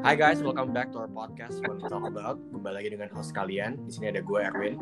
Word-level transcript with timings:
Hi 0.00 0.16
guys, 0.16 0.40
welcome 0.40 0.72
back 0.72 0.96
to 0.96 1.04
our 1.04 1.12
podcast 1.12 1.60
When 1.60 1.76
We 1.76 1.84
Talk 1.84 2.08
About. 2.08 2.40
Kembali 2.56 2.72
lagi 2.72 2.88
dengan 2.96 3.12
host 3.12 3.36
kalian. 3.36 3.76
Di 3.84 3.92
sini 3.92 4.08
ada 4.08 4.24
gue 4.24 4.40
Erwin. 4.40 4.80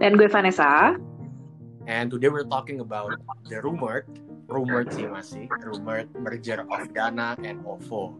Dan 0.00 0.16
gue 0.16 0.24
Vanessa. 0.24 0.96
And 1.84 2.08
today 2.08 2.32
we're 2.32 2.48
talking 2.48 2.80
about 2.80 3.20
the 3.52 3.60
rumored, 3.60 4.08
rumored 4.48 4.88
sih 4.88 5.04
masih, 5.04 5.52
rumored 5.68 6.08
merger 6.16 6.64
of 6.64 6.88
Dana 6.96 7.36
and 7.44 7.60
OVO. 7.68 8.16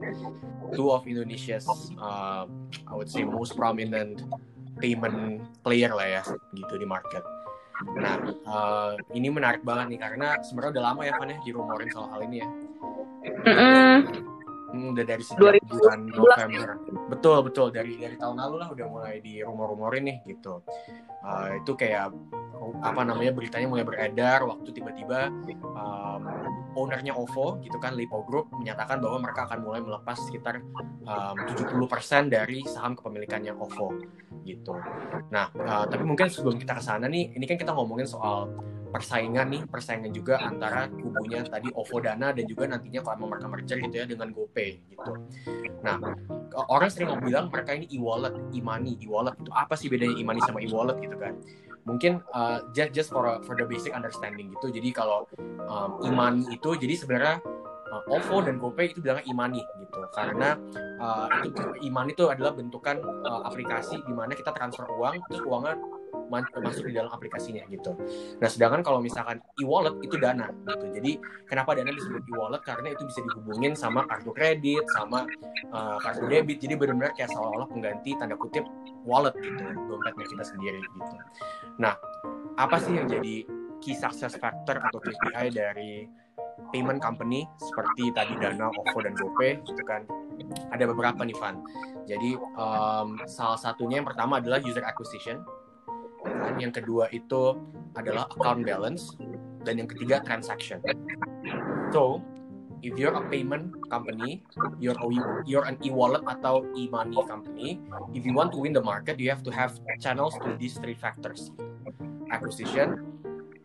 Two 0.76 0.92
of 0.92 1.08
Indonesia's, 1.08 1.64
uh, 1.96 2.44
I 2.84 2.92
would 2.92 3.08
say 3.08 3.24
most 3.24 3.56
prominent 3.56 4.20
payment 4.84 5.48
player 5.64 5.96
lah 5.96 6.20
ya, 6.20 6.22
gitu 6.52 6.76
di 6.76 6.84
market. 6.84 7.24
Nah, 7.96 8.20
uh, 8.44 8.92
ini 9.16 9.32
menarik 9.32 9.64
banget 9.64 9.96
nih 9.96 10.00
karena 10.04 10.36
sebenarnya 10.44 10.76
udah 10.76 10.84
lama 10.92 11.00
ya 11.08 11.16
Van 11.16 11.32
ya 11.32 11.40
dirumorin 11.40 11.88
soal 11.88 12.12
hal 12.12 12.20
ini 12.28 12.44
ya. 12.44 12.48
Mm 13.48 13.54
-mm. 13.56 14.31
Hmm, 14.72 14.96
udah 14.96 15.04
dari 15.04 15.20
sejak 15.20 15.38
2019. 15.38 15.68
bulan 15.68 15.98
November. 16.08 16.68
Betul 17.12 17.38
betul 17.44 17.66
dari 17.68 17.92
dari 18.00 18.16
tahun 18.16 18.40
lalu 18.40 18.56
lah 18.56 18.68
udah 18.72 18.86
mulai 18.88 19.20
di 19.20 19.44
rumor-rumorin 19.44 20.02
nih 20.08 20.18
gitu. 20.32 20.64
Uh, 21.20 21.60
itu 21.60 21.72
kayak 21.76 22.10
apa 22.80 23.00
namanya 23.02 23.34
beritanya 23.34 23.66
mulai 23.68 23.84
beredar 23.84 24.46
waktu 24.46 24.70
tiba-tiba 24.70 25.28
um, 25.74 26.22
ownernya 26.78 27.12
OVO 27.12 27.58
gitu 27.60 27.76
kan 27.82 27.92
Lipo 27.98 28.22
Group 28.24 28.48
menyatakan 28.54 29.02
bahwa 29.02 29.28
mereka 29.28 29.50
akan 29.50 29.58
mulai 29.60 29.80
melepas 29.82 30.16
sekitar 30.24 30.62
um, 31.04 31.36
70% 31.52 32.32
dari 32.32 32.64
saham 32.64 32.96
kepemilikannya 32.96 33.52
OVO 33.52 33.92
gitu. 34.46 34.74
Nah, 35.30 35.50
uh, 35.54 35.84
tapi 35.86 36.02
mungkin 36.02 36.30
sebelum 36.30 36.58
kita 36.58 36.78
ke 36.78 36.82
sana 36.82 37.06
nih, 37.06 37.34
ini 37.34 37.44
kan 37.46 37.58
kita 37.58 37.70
ngomongin 37.74 38.06
soal 38.06 38.50
persaingan 38.92 39.46
nih, 39.48 39.62
persaingan 39.64 40.12
juga 40.12 40.36
antara 40.44 40.86
kubunya 40.92 41.40
tadi 41.48 41.72
OVO 41.72 41.98
Dana 42.04 42.30
dan 42.36 42.44
juga 42.44 42.68
nantinya 42.68 43.00
kalau 43.00 43.26
mereka 43.26 43.48
merger 43.48 43.78
gitu 43.80 43.96
ya 43.96 44.04
dengan 44.04 44.28
GoPay 44.36 44.70
gitu. 44.92 45.12
Nah, 45.80 45.96
orang 46.68 46.88
sering 46.92 47.08
bilang 47.24 47.48
mereka 47.48 47.72
ini 47.72 47.88
e-wallet, 47.96 48.36
e-money, 48.52 49.00
e-wallet 49.00 49.34
itu 49.40 49.50
apa 49.56 49.74
sih 49.74 49.88
bedanya 49.88 50.20
e-money 50.20 50.44
sama 50.44 50.60
e-wallet 50.60 51.00
gitu 51.00 51.16
kan? 51.16 51.34
Mungkin 51.88 52.22
uh, 52.36 52.62
just 52.76 52.92
just 52.94 53.08
for 53.10 53.26
for 53.42 53.56
the 53.56 53.66
basic 53.66 53.96
understanding 53.96 54.52
gitu. 54.52 54.70
Jadi 54.70 54.92
kalau 54.92 55.26
um, 55.66 55.98
e-money 56.04 56.44
itu 56.52 56.76
jadi 56.76 56.94
sebenarnya 56.94 57.36
uh, 57.92 58.02
OVO 58.08 58.44
dan 58.44 58.56
GoPay 58.56 58.96
itu 58.96 59.00
bilangnya 59.04 59.24
e-money 59.28 59.62
gitu 59.80 60.00
karena 60.16 60.56
uh, 61.00 61.28
itu 61.44 61.60
e-money 61.84 62.16
itu 62.16 62.28
adalah 62.32 62.56
bentukan 62.56 63.00
uh, 63.28 63.44
aplikasi 63.44 64.00
di 64.04 64.12
mana 64.16 64.32
kita 64.32 64.52
transfer 64.56 64.88
uang 64.88 65.20
terus 65.28 65.44
uangnya 65.44 65.76
masuk 66.40 66.84
di 66.88 66.94
dalam 66.96 67.12
aplikasinya 67.12 67.68
gitu. 67.68 67.92
Nah, 68.40 68.48
sedangkan 68.48 68.80
kalau 68.80 69.04
misalkan 69.04 69.44
e-wallet 69.60 70.00
itu 70.00 70.16
dana 70.16 70.48
gitu. 70.48 70.86
Jadi 70.96 71.12
kenapa 71.44 71.76
dana 71.76 71.92
disebut 71.92 72.24
e-wallet 72.32 72.62
karena 72.64 72.88
itu 72.96 73.02
bisa 73.04 73.20
dihubungin 73.20 73.72
sama 73.76 74.08
kartu 74.08 74.32
kredit, 74.32 74.84
sama 74.96 75.28
uh, 75.74 75.98
kartu 76.00 76.24
debit. 76.30 76.58
Jadi 76.64 76.74
benar-benar 76.80 77.12
kayak 77.12 77.30
seolah-olah 77.34 77.68
pengganti 77.68 78.16
tanda 78.16 78.38
kutip 78.40 78.64
wallet 79.04 79.36
gitu, 79.36 79.62
dompetnya 79.90 80.26
kita 80.26 80.44
sendiri 80.46 80.80
gitu. 80.80 81.14
Nah, 81.76 81.94
apa 82.56 82.76
sih 82.80 82.96
yang 82.96 83.06
jadi 83.08 83.44
key 83.82 83.98
success 83.98 84.38
factor 84.38 84.78
atau 84.78 84.98
KPI 85.02 85.46
dari 85.52 86.06
payment 86.70 87.02
company 87.02 87.44
seperti 87.58 88.14
tadi 88.14 88.38
Dana, 88.38 88.70
OVO 88.70 88.98
dan 89.02 89.14
GoPay 89.18 89.66
gitu 89.66 89.82
kan? 89.82 90.06
Ada 90.70 90.88
beberapa 90.88 91.22
nih 91.22 91.36
Van. 91.38 91.60
Jadi 92.06 92.34
um, 92.58 93.18
salah 93.26 93.58
satunya 93.58 94.02
yang 94.02 94.08
pertama 94.08 94.38
adalah 94.38 94.58
user 94.62 94.82
acquisition 94.82 95.42
dan 96.24 96.54
yang 96.58 96.72
kedua 96.74 97.10
itu 97.10 97.58
adalah 97.98 98.28
account 98.32 98.64
balance 98.64 99.16
dan 99.62 99.78
yang 99.78 99.88
ketiga 99.90 100.22
transaction. 100.22 100.82
So, 101.94 102.24
if 102.82 102.98
you're 102.98 103.14
a 103.14 103.24
payment 103.30 103.72
company, 103.88 104.42
you're 104.82 104.98
a, 104.98 105.06
you're 105.46 105.66
an 105.66 105.78
e-wallet 105.86 106.26
atau 106.26 106.66
e-money 106.74 107.18
company, 107.30 107.78
if 108.12 108.26
you 108.26 108.34
want 108.34 108.50
to 108.52 108.58
win 108.58 108.74
the 108.74 108.82
market, 108.82 109.22
you 109.22 109.30
have 109.30 109.42
to 109.46 109.52
have 109.54 109.78
channels 110.02 110.34
to 110.42 110.54
these 110.58 110.76
three 110.78 110.98
factors: 110.98 111.54
acquisition, 112.34 113.06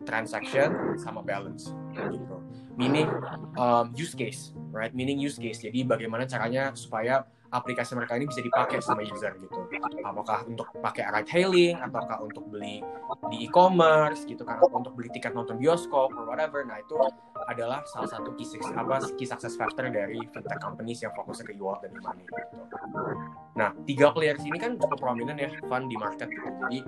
transaction, 0.06 0.98
sama 1.02 1.26
balance. 1.26 1.74
Gitu. 1.98 2.38
Meaning 2.78 3.10
um, 3.58 3.90
use 3.98 4.14
case, 4.14 4.54
right? 4.70 4.94
Meaning 4.94 5.18
use 5.18 5.42
case. 5.42 5.66
Jadi 5.66 5.82
bagaimana 5.82 6.30
caranya 6.30 6.78
supaya 6.78 7.26
aplikasi 7.52 7.96
mereka 7.96 8.20
ini 8.20 8.28
bisa 8.28 8.44
dipakai 8.44 8.84
sama 8.84 9.04
user 9.04 9.36
gitu. 9.40 9.68
Apakah 10.04 10.44
untuk 10.48 10.68
pakai 10.84 11.08
ride 11.08 11.32
hailing, 11.32 11.76
ataukah 11.80 12.20
untuk 12.24 12.44
beli 12.52 12.84
di 13.32 13.48
e-commerce 13.48 14.28
gitu 14.28 14.44
kan, 14.44 14.60
atau 14.60 14.84
untuk 14.84 14.94
beli 14.96 15.08
tiket 15.12 15.32
nonton 15.32 15.56
bioskop 15.56 16.12
or 16.16 16.26
whatever. 16.28 16.64
Nah 16.68 16.80
itu 16.84 16.96
adalah 17.48 17.84
salah 17.88 18.12
satu 18.12 18.36
key, 18.36 18.46
apa, 18.76 19.08
key 19.16 19.24
success 19.24 19.56
factor 19.56 19.88
dari 19.88 20.20
fintech 20.36 20.60
companies 20.60 21.00
yang 21.00 21.16
fokusnya 21.16 21.46
ke 21.48 21.54
e-wallet 21.56 21.88
dan 21.88 21.92
e-money 21.96 22.26
gitu. 22.28 22.56
Nah 23.56 23.72
tiga 23.88 24.12
players 24.12 24.44
ini 24.44 24.58
kan 24.60 24.76
cukup 24.76 25.00
prominent 25.00 25.40
ya, 25.40 25.50
fun 25.72 25.88
di 25.88 25.96
market 25.96 26.28
gitu. 26.28 26.50
Jadi 26.68 26.80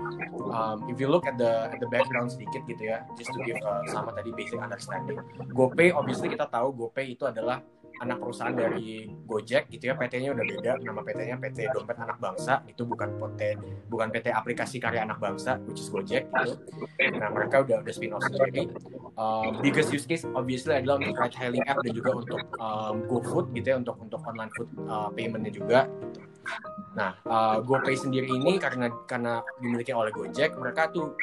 um, 0.52 0.78
if 0.91 1.00
you 1.00 1.08
look 1.08 1.24
at 1.24 1.40
the 1.40 1.72
at 1.72 1.80
the 1.80 1.88
background 1.88 2.28
sedikit 2.30 2.68
gitu 2.68 2.91
ya, 2.91 3.08
just 3.16 3.31
to 3.31 3.40
give 3.47 3.58
uh, 3.64 3.81
sama 3.88 4.12
tadi 4.12 4.36
basic 4.36 4.59
understanding. 4.59 5.18
GoPay 5.56 5.96
obviously 5.96 6.28
kita 6.28 6.46
tahu 6.52 6.76
GoPay 6.76 7.16
itu 7.16 7.24
adalah 7.24 7.64
anak 7.99 8.17
perusahaan 8.23 8.55
dari 8.55 9.07
Gojek 9.27 9.67
gitu 9.69 9.91
ya 9.91 9.95
PT-nya 9.99 10.31
udah 10.31 10.45
beda. 10.45 10.71
Nama 10.79 11.01
PT-nya 11.03 11.35
PT 11.37 11.57
Dompet 11.75 11.97
Anak 11.99 12.17
Bangsa 12.23 12.63
itu 12.65 12.83
bukan 12.87 13.09
PT 13.19 13.41
bukan 13.91 14.07
PT 14.09 14.31
aplikasi 14.31 14.77
karya 14.79 15.03
anak 15.03 15.19
bangsa 15.19 15.59
which 15.67 15.83
is 15.83 15.89
Gojek 15.91 16.31
gitu. 16.31 16.53
Nah 17.19 17.29
mereka 17.29 17.61
udah 17.63 17.83
udah 17.83 17.93
spin 17.93 18.15
off 18.15 18.23
sendiri. 18.25 18.71
Um, 19.19 19.59
biggest 19.59 19.91
use 19.91 20.07
case 20.07 20.23
obviously 20.31 20.79
adalah 20.79 21.03
untuk 21.03 21.19
ride 21.19 21.35
hailing 21.35 21.65
app 21.67 21.83
dan 21.83 21.91
juga 21.91 22.11
untuk 22.15 22.41
um, 22.57 23.03
GoFood 23.05 23.51
gitu 23.51 23.67
ya 23.75 23.77
untuk 23.77 23.99
untuk 23.99 24.23
online 24.23 24.51
food 24.55 24.69
uh, 24.87 25.11
paymentnya 25.11 25.51
juga. 25.51 25.91
Nah 26.95 27.19
uh, 27.27 27.57
GoPay 27.61 27.95
sendiri 27.99 28.31
ini 28.31 28.57
karena 28.57 28.87
karena 29.05 29.43
dimiliki 29.59 29.91
oleh 29.91 30.13
Gojek 30.16 30.55
mereka 30.55 30.87
tuh 30.89 31.13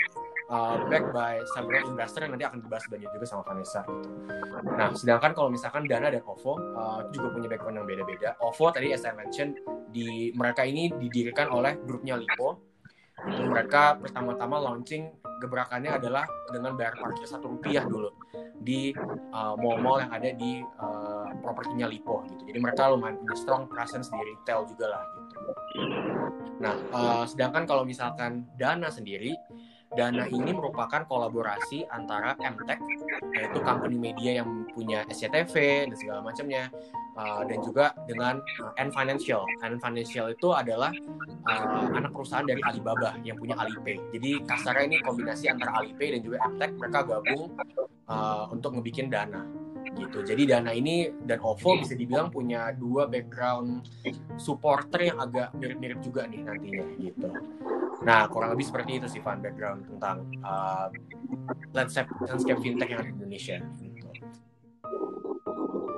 uh, 0.50 0.76
backed 0.86 1.10
by 1.10 1.42
several 1.54 1.82
investor 1.86 2.22
yang 2.26 2.32
nanti 2.34 2.46
akan 2.46 2.58
dibahas 2.62 2.84
banyak 2.86 3.10
juga 3.10 3.26
sama 3.26 3.42
Vanessa 3.46 3.82
gitu. 3.86 4.08
Nah, 4.76 4.88
sedangkan 4.94 5.32
kalau 5.34 5.48
misalkan 5.50 5.86
Dana 5.86 6.10
dan 6.10 6.22
OVO 6.22 6.52
uh, 6.74 7.00
juga 7.10 7.34
punya 7.34 7.48
background 7.50 7.82
yang 7.82 7.88
beda-beda. 7.88 8.38
OVO 8.42 8.70
tadi 8.70 8.94
as 8.94 9.02
I 9.06 9.14
mentioned 9.14 9.58
di 9.90 10.30
mereka 10.34 10.62
ini 10.66 10.90
didirikan 10.92 11.50
oleh 11.50 11.78
grupnya 11.82 12.18
Lipo. 12.18 12.62
Itu 13.16 13.48
mereka 13.48 13.96
pertama-tama 13.96 14.60
launching 14.60 15.08
gebrakannya 15.40 15.96
adalah 15.96 16.28
dengan 16.52 16.76
bayar 16.76 17.00
parkir 17.00 17.24
satu 17.24 17.56
rupiah 17.56 17.84
dulu 17.84 18.12
di 18.60 18.92
uh, 19.32 19.56
mall-mall 19.56 20.04
yang 20.04 20.12
ada 20.12 20.32
di 20.36 20.60
uh, 20.60 21.28
propertinya 21.40 21.88
Lipo 21.88 22.24
gitu. 22.28 22.42
Jadi 22.52 22.58
mereka 22.60 22.92
lumayan 22.92 23.16
punya 23.20 23.36
strong 23.36 23.62
presence 23.68 24.12
di 24.12 24.20
retail 24.20 24.68
juga 24.68 24.86
lah 24.96 25.02
gitu. 25.16 25.36
Nah, 26.56 26.74
uh, 26.92 27.24
sedangkan 27.28 27.68
kalau 27.68 27.84
misalkan 27.84 28.48
Dana 28.56 28.88
sendiri 28.88 29.36
Dana 29.96 30.28
ini 30.28 30.52
merupakan 30.52 31.02
kolaborasi 31.08 31.88
antara 31.88 32.36
MTech, 32.36 32.80
yaitu 33.32 33.58
company 33.64 33.96
media 33.96 34.44
yang 34.44 34.68
punya 34.76 35.08
SCTV 35.08 35.88
dan 35.88 35.96
segala 35.96 36.20
macamnya, 36.20 36.68
uh, 37.16 37.42
dan 37.48 37.58
juga 37.64 37.96
dengan 38.04 38.44
uh, 38.60 38.72
N 38.76 38.92
Financial. 38.92 39.42
N 39.64 39.80
Financial 39.80 40.30
itu 40.30 40.52
adalah 40.52 40.92
uh, 41.48 41.88
anak 41.96 42.12
perusahaan 42.12 42.44
dari 42.44 42.60
Alibaba 42.62 43.16
yang 43.24 43.40
punya 43.40 43.56
Alipay. 43.56 43.96
Jadi 44.12 44.44
kasarnya 44.44 44.84
ini 44.84 44.96
kombinasi 45.00 45.48
antara 45.48 45.80
Alipay 45.80 46.14
dan 46.14 46.20
juga 46.20 46.36
MTech, 46.44 46.72
mereka 46.76 46.98
gabung 47.08 47.56
uh, 48.06 48.44
untuk 48.52 48.76
ngebikin 48.76 49.08
Dana 49.08 49.42
gitu. 49.96 50.20
Jadi 50.22 50.42
Dana 50.44 50.70
ini 50.76 51.08
dan 51.24 51.40
OVO 51.40 51.80
bisa 51.80 51.96
dibilang 51.96 52.28
punya 52.28 52.68
dua 52.76 53.08
background 53.08 53.88
supporter 54.36 55.08
yang 55.08 55.18
agak 55.24 55.56
mirip-mirip 55.56 56.04
juga 56.04 56.28
nih 56.28 56.44
nantinya 56.44 56.84
gitu. 57.00 57.28
Nah, 58.04 58.28
kurang 58.28 58.52
lebih 58.52 58.66
seperti 58.68 59.00
itu 59.00 59.06
sih 59.08 59.20
Van 59.24 59.40
background 59.40 59.88
tentang 59.88 60.28
uh, 60.44 60.92
landscape, 61.72 62.10
landscape 62.20 62.60
fintech 62.60 62.88
yang 62.92 63.00
ada 63.00 63.08
di 63.08 63.16
Indonesia. 63.16 63.56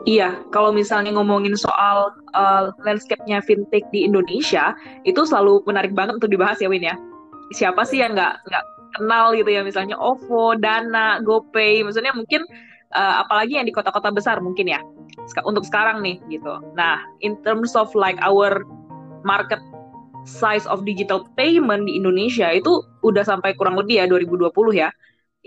Iya, 0.09 0.41
kalau 0.55 0.73
misalnya 0.73 1.13
ngomongin 1.13 1.53
soal 1.59 2.15
uh, 2.33 2.73
landscape-nya 2.81 3.45
fintech 3.45 3.85
di 3.93 4.09
Indonesia, 4.09 4.73
itu 5.05 5.21
selalu 5.27 5.61
menarik 5.69 5.93
banget 5.93 6.17
untuk 6.23 6.33
dibahas 6.33 6.57
ya 6.63 6.71
Win 6.71 6.87
ya. 6.87 6.97
Siapa 7.53 7.85
sih 7.85 8.01
yang 8.01 8.17
nggak 8.17 8.41
nggak 8.47 8.65
kenal 8.97 9.37
gitu 9.37 9.51
ya, 9.53 9.61
misalnya 9.61 10.01
OVO, 10.01 10.57
Dana, 10.57 11.21
GoPay, 11.21 11.85
maksudnya 11.85 12.17
mungkin 12.17 12.41
uh, 12.97 13.21
apalagi 13.21 13.61
yang 13.61 13.69
di 13.69 13.75
kota-kota 13.75 14.09
besar 14.09 14.41
mungkin 14.41 14.71
ya, 14.73 14.81
untuk 15.45 15.69
sekarang 15.69 16.01
nih 16.01 16.17
gitu. 16.33 16.57
Nah, 16.73 17.05
in 17.21 17.37
terms 17.45 17.77
of 17.77 17.93
like 17.93 18.17
our 18.25 18.65
market 19.29 19.61
size 20.29 20.69
of 20.69 20.85
digital 20.85 21.25
payment 21.41 21.89
di 21.89 21.97
Indonesia 21.97 22.53
itu 22.53 22.85
udah 23.01 23.25
sampai 23.25 23.57
kurang 23.57 23.81
lebih 23.81 24.05
ya 24.05 24.07
2020 24.07 24.53
ya. 24.77 24.93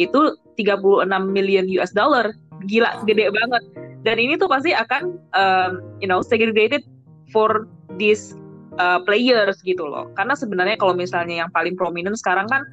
Itu 0.02 0.34
36 0.58 1.06
million 1.30 1.70
US 1.78 1.94
dollar. 1.94 2.34
Gila, 2.66 3.06
gede 3.06 3.30
banget. 3.30 3.64
Dan 4.02 4.18
ini 4.18 4.34
tuh 4.42 4.50
pasti 4.50 4.74
akan 4.74 5.22
um, 5.38 5.72
you 6.02 6.10
know 6.10 6.26
segregated 6.26 6.82
for 7.30 7.70
these 8.02 8.34
uh, 8.82 8.98
players 9.06 9.62
gitu 9.62 9.86
loh. 9.86 10.10
Karena 10.18 10.34
sebenarnya 10.34 10.82
kalau 10.82 10.98
misalnya 10.98 11.46
yang 11.46 11.52
paling 11.54 11.78
prominent 11.78 12.18
sekarang 12.18 12.50
kan 12.50 12.66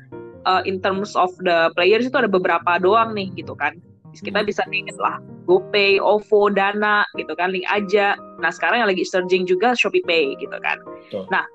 uh, 0.49 0.65
in 0.65 0.81
terms 0.81 1.13
of 1.13 1.29
the 1.45 1.69
players 1.77 2.09
itu 2.09 2.17
ada 2.17 2.31
beberapa 2.31 2.81
doang 2.81 3.13
nih 3.13 3.29
gitu 3.37 3.53
kan. 3.53 3.77
Kita 4.19 4.43
bisa 4.43 4.67
ingat 4.73 4.99
lah 4.99 5.23
GoPay, 5.47 6.03
OVO, 6.03 6.51
Dana 6.51 7.07
gitu 7.15 7.39
kan, 7.39 7.55
link 7.55 7.63
aja. 7.71 8.19
Nah 8.43 8.51
sekarang 8.51 8.83
yang 8.83 8.91
lagi 8.91 9.05
surging 9.07 9.47
juga 9.47 9.77
Shopee 9.79 10.03
Pay 10.03 10.35
gitu 10.43 10.57
kan. 10.59 10.81
Betul. 11.07 11.29
Nah 11.31 11.47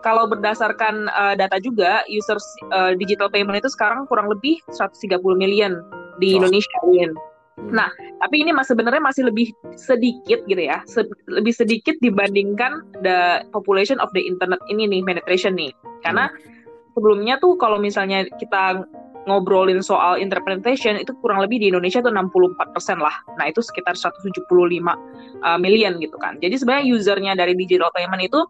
kalau 0.00 0.28
berdasarkan 0.28 1.08
uh, 1.12 1.34
data 1.36 1.60
juga 1.60 2.04
users 2.08 2.44
uh, 2.72 2.96
digital 2.96 3.28
payment 3.28 3.60
itu 3.60 3.68
sekarang 3.72 4.08
kurang 4.08 4.28
lebih 4.32 4.60
130 4.72 5.20
million 5.36 5.80
di 6.18 6.36
oh. 6.36 6.42
Indonesia. 6.42 6.78
Win. 6.84 7.12
Hmm. 7.60 7.70
Nah, 7.76 7.90
tapi 8.24 8.40
ini 8.40 8.56
masih 8.56 8.72
sebenarnya 8.72 9.02
masih 9.04 9.22
lebih 9.28 9.52
sedikit 9.76 10.40
gitu 10.48 10.62
ya, 10.62 10.80
se 10.88 11.04
lebih 11.28 11.52
sedikit 11.52 11.96
dibandingkan 12.00 12.80
the 13.04 13.44
population 13.52 14.00
of 14.00 14.08
the 14.16 14.22
internet 14.24 14.60
ini 14.72 14.88
nih 14.88 15.04
penetration 15.04 15.56
nih. 15.56 15.72
Karena 16.00 16.32
hmm. 16.32 16.96
sebelumnya 16.96 17.36
tuh 17.36 17.60
kalau 17.60 17.76
misalnya 17.76 18.24
kita 18.40 18.88
ngobrolin 19.28 19.84
soal 19.84 20.16
internet 20.16 20.46
penetration 20.48 20.96
itu 20.96 21.12
kurang 21.20 21.44
lebih 21.44 21.60
di 21.60 21.68
Indonesia 21.68 22.00
tuh 22.00 22.08
64% 22.08 22.56
lah. 22.96 23.12
Nah, 23.36 23.52
itu 23.52 23.60
sekitar 23.60 23.92
175 23.92 24.48
uh, 24.48 25.60
million 25.60 26.00
gitu 26.00 26.16
kan. 26.16 26.40
Jadi 26.40 26.56
sebenarnya 26.56 26.84
usernya 26.88 27.32
dari 27.36 27.52
digital 27.52 27.92
payment 27.92 28.24
itu 28.24 28.40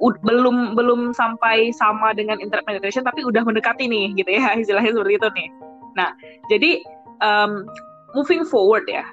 belum 0.00 0.76
belum 0.76 1.16
sampai 1.16 1.72
sama 1.72 2.12
dengan 2.12 2.36
internet 2.36 2.68
penetration 2.68 3.00
tapi 3.00 3.24
udah 3.24 3.40
mendekati 3.42 3.88
nih 3.88 4.12
gitu 4.16 4.30
ya 4.36 4.52
istilahnya 4.62 4.92
seperti 4.92 5.14
itu 5.16 5.28
nih. 5.32 5.48
Nah, 5.96 6.10
jadi 6.52 6.70
um, 7.24 7.64
moving 8.12 8.44
forward 8.44 8.84
ya, 8.84 9.04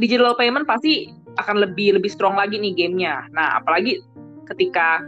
digital 0.00 0.32
payment 0.40 0.64
pasti 0.64 1.12
akan 1.36 1.60
lebih 1.60 2.00
lebih 2.00 2.08
strong 2.08 2.40
lagi 2.40 2.56
nih 2.56 2.72
gamenya. 2.72 3.28
Nah, 3.36 3.60
apalagi 3.60 4.00
ketika 4.48 5.04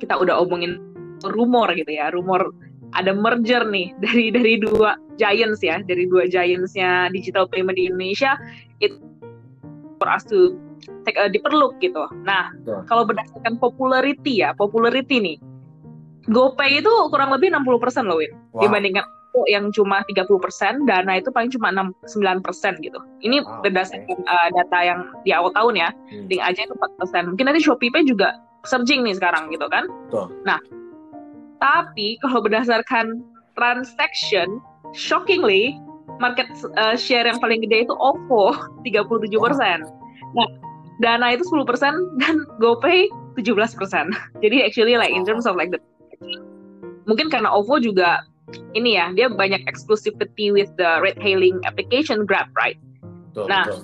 kita 0.00 0.16
udah 0.16 0.40
omongin 0.40 0.80
rumor 1.28 1.68
gitu 1.76 1.92
ya, 1.92 2.08
rumor 2.12 2.52
ada 2.96 3.12
merger 3.12 3.68
nih 3.68 3.92
dari 4.04 4.32
dari 4.32 4.56
dua 4.56 4.96
giants 5.20 5.60
ya, 5.60 5.84
dari 5.84 6.08
dua 6.08 6.24
giantsnya 6.24 7.12
digital 7.12 7.44
payment 7.52 7.76
di 7.76 7.92
Indonesia, 7.92 8.40
it 8.80 8.96
for 10.00 10.08
us 10.08 10.24
to 10.24 10.56
uh, 10.88 11.30
diperluk 11.30 11.78
gitu. 11.82 12.06
Nah, 12.22 12.52
kalau 12.86 13.06
berdasarkan 13.06 13.58
popularity 13.58 14.42
ya, 14.42 14.54
popularity 14.54 15.18
nih, 15.18 15.38
GoPay 16.26 16.82
itu 16.82 16.92
kurang 17.10 17.30
lebih 17.30 17.54
60% 17.54 18.10
loh, 18.10 18.18
Win. 18.18 18.34
Wow. 18.50 18.66
Dibandingkan 18.66 19.04
yang 19.52 19.68
cuma 19.68 20.00
30%, 20.08 20.88
Dana 20.88 21.20
itu 21.20 21.28
paling 21.28 21.52
cuma 21.52 21.68
69% 21.68 22.80
gitu. 22.80 22.96
Ini 23.20 23.44
wow, 23.44 23.60
berdasarkan 23.60 24.16
okay. 24.16 24.32
uh, 24.32 24.48
data 24.56 24.78
yang 24.80 25.00
di 25.28 25.30
awal 25.36 25.52
tahun 25.52 25.76
ya. 25.76 25.88
Hmm. 26.08 26.26
Link 26.32 26.40
aja 26.40 26.60
itu 26.64 26.72
4%. 26.72 27.36
Mungkin 27.36 27.44
nanti 27.44 27.60
Shopee 27.60 27.92
Pay 27.92 28.08
juga 28.08 28.40
surging 28.64 29.04
nih 29.04 29.20
sekarang 29.20 29.52
gitu 29.52 29.68
kan. 29.68 29.84
Betul. 30.08 30.32
Nah, 30.48 30.58
tapi 31.60 32.16
kalau 32.24 32.40
berdasarkan 32.40 33.20
transaction, 33.60 34.60
shockingly 34.96 35.76
market 36.16 36.48
uh, 36.80 36.96
share 36.96 37.28
yang 37.28 37.36
paling 37.36 37.60
gede 37.60 37.84
itu 37.84 37.94
OVO 37.94 38.56
37%. 38.88 39.36
Oh. 39.36 39.52
Nah, 40.32 40.48
Dana 41.04 41.36
itu 41.36 41.44
10% 41.44 41.68
dan 42.20 42.36
GoPay 42.60 43.08
17%. 43.36 43.76
Jadi 44.44 44.56
actually 44.64 44.96
like 44.96 45.12
in 45.12 45.24
terms 45.28 45.44
of 45.44 45.56
like 45.56 45.72
the 45.72 45.80
mungkin 47.06 47.30
karena 47.30 47.52
OVO 47.52 47.78
juga 47.78 48.26
ini 48.78 48.94
ya, 48.94 49.10
dia 49.14 49.26
banyak 49.26 49.62
exclusivity 49.66 50.54
with 50.54 50.70
the 50.78 51.02
ride 51.02 51.18
hailing 51.18 51.58
application 51.66 52.22
Grab, 52.22 52.46
right? 52.54 52.78
Betul, 53.34 53.50
nah, 53.50 53.66
betul. 53.66 53.82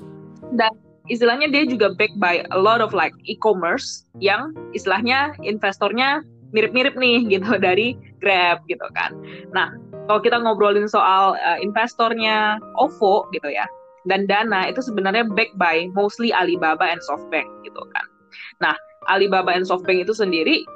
dan 0.55 0.73
istilahnya 1.11 1.51
dia 1.51 1.67
juga 1.67 1.93
backed 1.99 2.19
by 2.23 2.47
a 2.55 2.59
lot 2.59 2.79
of 2.79 2.95
like 2.95 3.13
e-commerce 3.27 4.07
yang 4.23 4.55
istilahnya 4.71 5.35
investornya 5.43 6.23
mirip-mirip 6.55 6.95
nih 6.95 7.27
gitu 7.35 7.59
dari 7.59 7.99
Grab 8.23 8.63
gitu 8.71 8.87
kan. 8.95 9.19
Nah, 9.51 9.75
kalau 10.07 10.23
kita 10.23 10.39
ngobrolin 10.39 10.87
soal 10.87 11.35
uh, 11.43 11.59
investornya 11.59 12.63
OVO 12.79 13.27
gitu 13.35 13.51
ya, 13.51 13.67
dan 14.07 14.27
Dana 14.27 14.67
itu 14.67 14.83
sebenarnya 14.83 15.27
backed 15.33 15.55
by 15.59 15.87
mostly 15.95 16.35
Alibaba 16.35 16.91
and 16.91 17.03
SoftBank 17.07 17.47
gitu 17.63 17.83
kan. 17.95 18.07
Nah, 18.59 18.75
Alibaba 19.11 19.55
and 19.55 19.67
SoftBank 19.67 20.07
itu 20.07 20.15
sendiri 20.15 20.67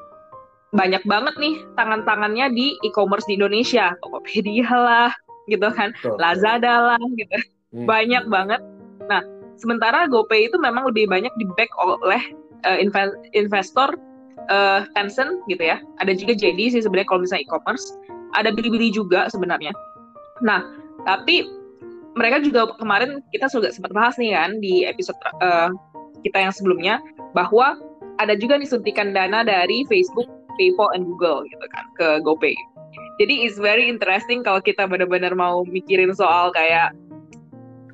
banyak 0.74 1.02
banget 1.06 1.34
nih 1.38 1.62
tangan-tangannya 1.78 2.52
di 2.52 2.76
e-commerce 2.84 3.24
di 3.30 3.38
Indonesia, 3.38 3.94
Tokopedia 4.02 4.68
lah, 4.68 5.10
gitu 5.46 5.66
kan, 5.72 5.94
Betul. 6.02 6.18
Lazada 6.18 6.74
lah, 6.94 7.02
gitu, 7.16 7.36
hmm. 7.72 7.86
banyak 7.86 8.24
banget. 8.28 8.60
Nah, 9.06 9.22
sementara 9.56 10.10
GoPay 10.10 10.50
itu 10.50 10.58
memang 10.58 10.90
lebih 10.90 11.06
banyak 11.06 11.30
di 11.38 11.46
back 11.54 11.70
oleh 11.80 12.20
uh, 12.66 12.78
investor 13.32 13.94
uh, 14.50 14.84
Tencent 14.92 15.40
gitu 15.46 15.62
ya. 15.62 15.78
Ada 16.02 16.12
juga 16.18 16.34
JD 16.34 16.76
sih 16.76 16.82
sebenarnya 16.82 17.08
kalau 17.08 17.22
misalnya 17.24 17.46
e-commerce, 17.46 17.86
ada 18.34 18.52
Bilibili 18.52 18.90
juga 18.92 19.30
sebenarnya. 19.30 19.72
Nah, 20.44 20.66
tapi 21.08 21.46
mereka 22.16 22.40
juga 22.40 22.72
kemarin 22.80 23.20
kita 23.30 23.46
sudah 23.52 23.68
sempat 23.70 23.92
bahas 23.92 24.16
nih 24.16 24.32
kan 24.32 24.56
di 24.58 24.88
episode 24.88 25.16
uh, 25.44 25.68
kita 26.24 26.48
yang 26.48 26.52
sebelumnya 26.52 26.98
bahwa 27.36 27.76
ada 28.16 28.32
juga 28.34 28.56
nih 28.56 28.68
suntikan 28.68 29.12
dana 29.12 29.44
dari 29.44 29.84
Facebook, 29.92 30.26
PayPal, 30.56 30.88
and 30.96 31.04
Google 31.04 31.44
gitu 31.44 31.66
kan 31.68 31.84
ke 32.00 32.08
GoPay. 32.24 32.56
Jadi 33.20 33.44
it's 33.48 33.60
very 33.60 33.88
interesting 33.88 34.40
kalau 34.40 34.60
kita 34.60 34.88
benar-benar 34.88 35.36
mau 35.36 35.64
mikirin 35.68 36.12
soal 36.16 36.52
kayak 36.52 36.92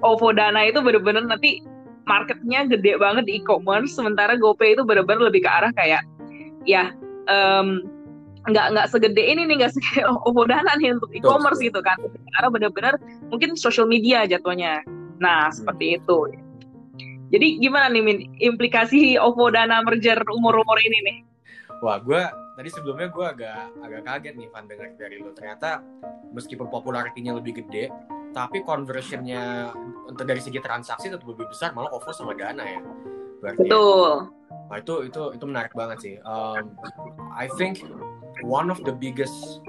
OVO 0.03 0.35
Dana 0.35 0.67
itu 0.67 0.83
benar-benar 0.83 1.27
nanti 1.27 1.63
marketnya 2.11 2.67
gede 2.67 2.99
banget 2.99 3.31
di 3.31 3.39
e-commerce, 3.39 3.95
sementara 3.95 4.35
GoPay 4.35 4.75
itu 4.75 4.83
benar-benar 4.83 5.31
lebih 5.31 5.47
ke 5.47 5.51
arah 5.51 5.71
kayak 5.79 6.03
ya 6.67 6.91
um, 7.31 7.87
nggak 8.43 8.67
nggak 8.75 8.87
segede 8.91 9.23
ini 9.23 9.47
nih 9.47 9.63
nggak 9.63 9.73
segede 9.77 10.03
OVO 10.27 10.43
Dana 10.51 10.73
nih 10.79 10.99
untuk 10.99 11.11
e-commerce 11.15 11.63
gitu 11.63 11.79
kan. 11.83 11.99
Karena 12.39 12.49
benar-benar 12.51 12.95
mungkin 13.31 13.55
social 13.55 13.87
media 13.87 14.27
jatuhnya. 14.27 14.83
Nah 15.23 15.49
hmm. 15.49 15.55
seperti 15.55 16.01
itu. 16.01 16.19
Jadi 17.33 17.65
gimana 17.65 17.89
nih 17.89 18.03
Min? 18.05 18.19
Implikasi 18.45 19.17
OVO 19.17 19.49
Dana 19.55 19.81
merger 19.81 20.21
umur-umur 20.29 20.77
ini 20.83 20.99
nih? 21.07 21.19
Wah 21.81 21.99
gue 21.99 22.23
tadi 22.61 22.69
sebelumnya 22.69 23.09
gue 23.09 23.25
agak 23.25 23.73
agak 23.81 24.03
kaget 24.05 24.35
nih 24.37 24.49
Van 24.53 24.65
dengar 24.69 24.91
dari 25.01 25.17
lo. 25.23 25.33
Ternyata 25.33 25.81
meskipun 26.37 26.69
popularitinya 26.69 27.39
lebih 27.41 27.65
gede 27.65 27.89
tapi 28.33 28.65
conversionnya 28.65 29.73
untuk 30.09 30.25
dari 30.25 30.41
segi 30.41 30.57
transaksi 30.57 31.13
tetap 31.13 31.29
lebih 31.29 31.53
besar 31.53 31.77
malah 31.77 31.93
OVO 31.93 32.13
sama 32.13 32.33
Dana 32.37 32.65
ya. 32.65 32.81
Berarti 33.41 33.65
ya. 33.65 33.69
betul. 33.69 34.11
Ya. 34.13 34.41
nah 34.71 34.77
itu 34.81 34.95
itu 35.05 35.23
itu 35.37 35.45
menarik 35.45 35.73
banget 35.77 35.99
sih. 36.01 36.15
Um, 36.25 36.73
I 37.33 37.49
think 37.61 37.85
one 38.43 38.69
of 38.69 38.83
the 38.85 38.93
biggest 38.93 39.63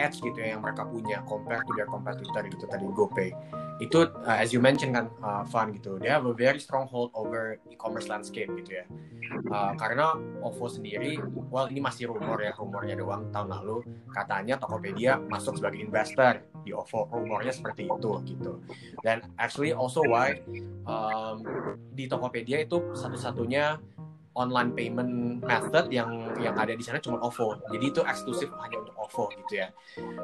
edge 0.00 0.20
gitu 0.24 0.38
ya 0.40 0.56
yang 0.56 0.62
mereka 0.64 0.88
punya 0.88 1.20
compare 1.28 1.60
to 1.68 1.72
their 1.76 1.88
competitor 1.88 2.42
gitu 2.48 2.64
tadi 2.68 2.84
GoPay. 2.88 3.30
Itu 3.80 4.08
uh, 4.08 4.38
as 4.38 4.54
you 4.54 4.62
mentioned 4.62 4.94
kan 4.94 5.10
uh, 5.20 5.42
Van 5.48 5.74
gitu 5.74 5.98
they 5.98 6.08
have 6.08 6.24
a 6.24 6.32
very 6.32 6.60
strong 6.62 6.86
hold 6.86 7.10
over 7.12 7.58
e-commerce 7.68 8.08
landscape 8.08 8.48
gitu 8.62 8.82
ya. 8.82 8.84
Uh, 9.48 9.72
karena 9.80 10.12
OVO 10.44 10.68
sendiri 10.68 11.16
well 11.48 11.64
ini 11.68 11.80
masih 11.80 12.12
rumor 12.12 12.36
ya 12.40 12.52
rumornya 12.52 13.00
doang 13.00 13.32
tahun 13.32 13.48
lalu 13.48 13.80
katanya 14.12 14.60
Tokopedia 14.60 15.16
masuk 15.28 15.56
sebagai 15.56 15.80
investor 15.80 16.44
di 16.62 16.76
OVO 16.76 17.08
rumornya 17.10 17.52
seperti 17.52 17.88
itu 17.88 18.10
gitu. 18.28 18.60
Dan 19.00 19.24
actually 19.40 19.72
also 19.72 20.04
why 20.04 20.36
um, 20.84 21.42
di 21.96 22.06
Tokopedia 22.06 22.60
itu 22.60 22.92
satu-satunya 22.92 23.80
online 24.32 24.72
payment 24.72 25.44
method 25.44 25.92
yang 25.92 26.32
yang 26.40 26.56
ada 26.56 26.72
di 26.72 26.80
sana 26.80 26.98
cuma 26.98 27.20
OVO. 27.20 27.60
Jadi 27.68 27.84
itu 27.92 28.00
eksklusif 28.00 28.48
hanya 28.60 28.80
untuk 28.80 28.94
OVO 28.96 29.24
gitu 29.44 29.60
ya. 29.60 29.68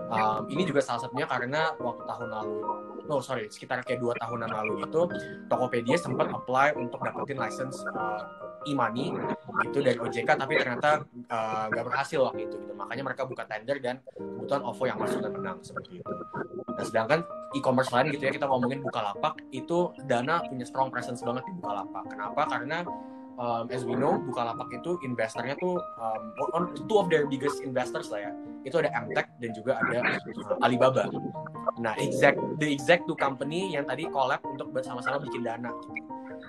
Um, 0.08 0.48
ini 0.48 0.64
juga 0.64 0.80
salah 0.80 1.04
satunya 1.04 1.28
karena 1.28 1.76
waktu 1.76 2.02
tahun 2.08 2.28
lalu, 2.32 2.56
no 3.04 3.20
sorry, 3.20 3.52
sekitar 3.52 3.84
kayak 3.84 4.00
dua 4.00 4.16
tahunan 4.16 4.48
lalu 4.48 4.84
itu 4.84 5.02
Tokopedia 5.52 5.96
sempat 6.00 6.32
apply 6.32 6.76
untuk 6.80 7.04
dapetin 7.04 7.36
license 7.36 7.84
uh, 7.92 8.24
e-money 8.64 9.12
itu 9.68 9.78
dari 9.84 9.98
OJK, 10.00 10.28
tapi 10.34 10.56
ternyata 10.56 11.04
uh, 11.28 11.64
nggak 11.68 11.84
uh, 11.84 11.88
berhasil 11.92 12.18
waktu 12.24 12.48
itu. 12.48 12.56
Gitu. 12.56 12.72
Makanya 12.74 13.02
mereka 13.04 13.22
buka 13.28 13.44
tender 13.44 13.76
dan 13.78 14.00
kebetulan 14.16 14.62
OVO 14.64 14.84
yang 14.88 14.98
masuk 14.98 15.20
dan 15.20 15.32
menang 15.36 15.58
seperti 15.60 16.00
itu. 16.00 16.12
Nah, 16.78 16.84
sedangkan 16.86 17.20
e-commerce 17.58 17.90
lain 17.90 18.12
gitu 18.12 18.28
ya 18.28 18.32
kita 18.32 18.46
ngomongin 18.46 18.84
Bukalapak 18.84 19.40
itu 19.50 19.92
Dana 20.04 20.44
punya 20.44 20.62
strong 20.68 20.92
presence 20.92 21.24
banget 21.24 21.44
di 21.48 21.52
Bukalapak. 21.58 22.04
Kenapa? 22.12 22.42
Karena 22.46 22.86
um, 23.38 23.70
as 23.70 23.86
we 23.86 23.94
know 23.94 24.18
Bukalapak 24.20 24.68
itu 24.74 24.98
investornya 25.06 25.54
tuh 25.56 25.78
um, 26.02 26.22
on 26.52 26.62
two 26.74 26.98
of 26.98 27.08
their 27.08 27.24
biggest 27.30 27.62
investors 27.62 28.10
lah 28.10 28.28
ya. 28.28 28.32
Itu 28.66 28.82
ada 28.82 28.92
Mtek 29.06 29.26
dan 29.40 29.50
juga 29.54 29.78
ada 29.80 29.98
uh, 30.04 30.64
Alibaba. 30.66 31.08
Nah 31.78 31.94
exact 31.96 32.42
the 32.58 32.68
exact 32.68 33.06
two 33.06 33.16
company 33.16 33.72
yang 33.72 33.86
tadi 33.86 34.10
collab 34.10 34.42
untuk 34.44 34.74
bersama-sama 34.74 35.22
bikin 35.22 35.46
dana 35.46 35.70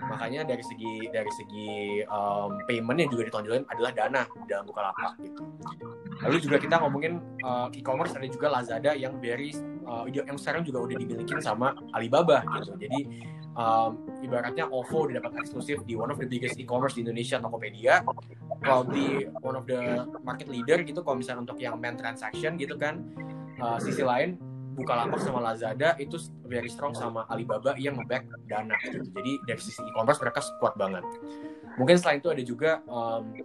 makanya 0.10 0.42
dari 0.42 0.66
segi 0.66 1.08
dari 1.14 1.32
segi 1.38 2.02
um, 2.10 2.58
payment 2.66 2.98
yang 2.98 3.10
juga 3.14 3.30
ditonjolin 3.30 3.64
adalah 3.70 3.92
dana 3.94 4.22
dalam 4.50 4.66
Bukalapak 4.66 5.16
gitu. 5.22 5.46
Lalu 6.26 6.38
juga 6.42 6.58
kita 6.58 6.76
ngomongin 6.82 7.22
uh, 7.46 7.70
e-commerce 7.72 8.18
ada 8.18 8.26
juga 8.26 8.50
Lazada 8.50 8.92
yang 8.98 9.22
very 9.22 9.54
uh, 9.86 10.10
yang 10.10 10.36
sekarang 10.42 10.66
juga 10.66 10.84
udah 10.84 10.96
dimiliki 10.98 11.38
sama 11.40 11.78
Alibaba 11.94 12.42
gitu. 12.60 12.74
Jadi 12.82 13.00
um, 13.54 14.04
ibaratnya 14.26 14.66
OVO 14.68 15.14
dapat 15.14 15.46
eksklusif 15.46 15.86
di 15.86 15.94
one 15.94 16.10
of 16.10 16.18
the 16.18 16.28
biggest 16.28 16.58
e-commerce 16.58 16.98
di 16.98 17.06
Indonesia 17.06 17.38
Tokopedia. 17.38 18.02
Kalau 18.66 18.84
di 18.90 19.30
one 19.46 19.56
of 19.56 19.70
the 19.70 20.10
market 20.26 20.50
leader 20.50 20.82
gitu 20.84 21.06
kalau 21.06 21.22
misalnya 21.22 21.46
untuk 21.46 21.62
yang 21.62 21.78
main 21.78 21.96
transaction 21.96 22.58
gitu 22.58 22.76
kan. 22.76 23.06
Uh, 23.60 23.76
sisi 23.76 24.00
lain 24.00 24.40
Bukalapak 24.80 25.20
sama 25.20 25.44
Lazada 25.44 26.00
itu 26.00 26.16
very 26.48 26.72
strong 26.72 26.96
sama 26.96 27.28
Alibaba 27.28 27.76
yang 27.76 28.00
nge-back 28.00 28.32
Dana 28.48 28.80
gitu. 28.88 29.04
Jadi 29.12 29.32
dari 29.44 29.60
sisi 29.60 29.84
e-commerce 29.84 30.24
mereka 30.24 30.40
kuat 30.64 30.80
banget. 30.80 31.04
Mungkin 31.76 32.00
selain 32.00 32.24
itu 32.24 32.32
ada 32.32 32.44
juga 32.44 32.72
um, 32.88 33.36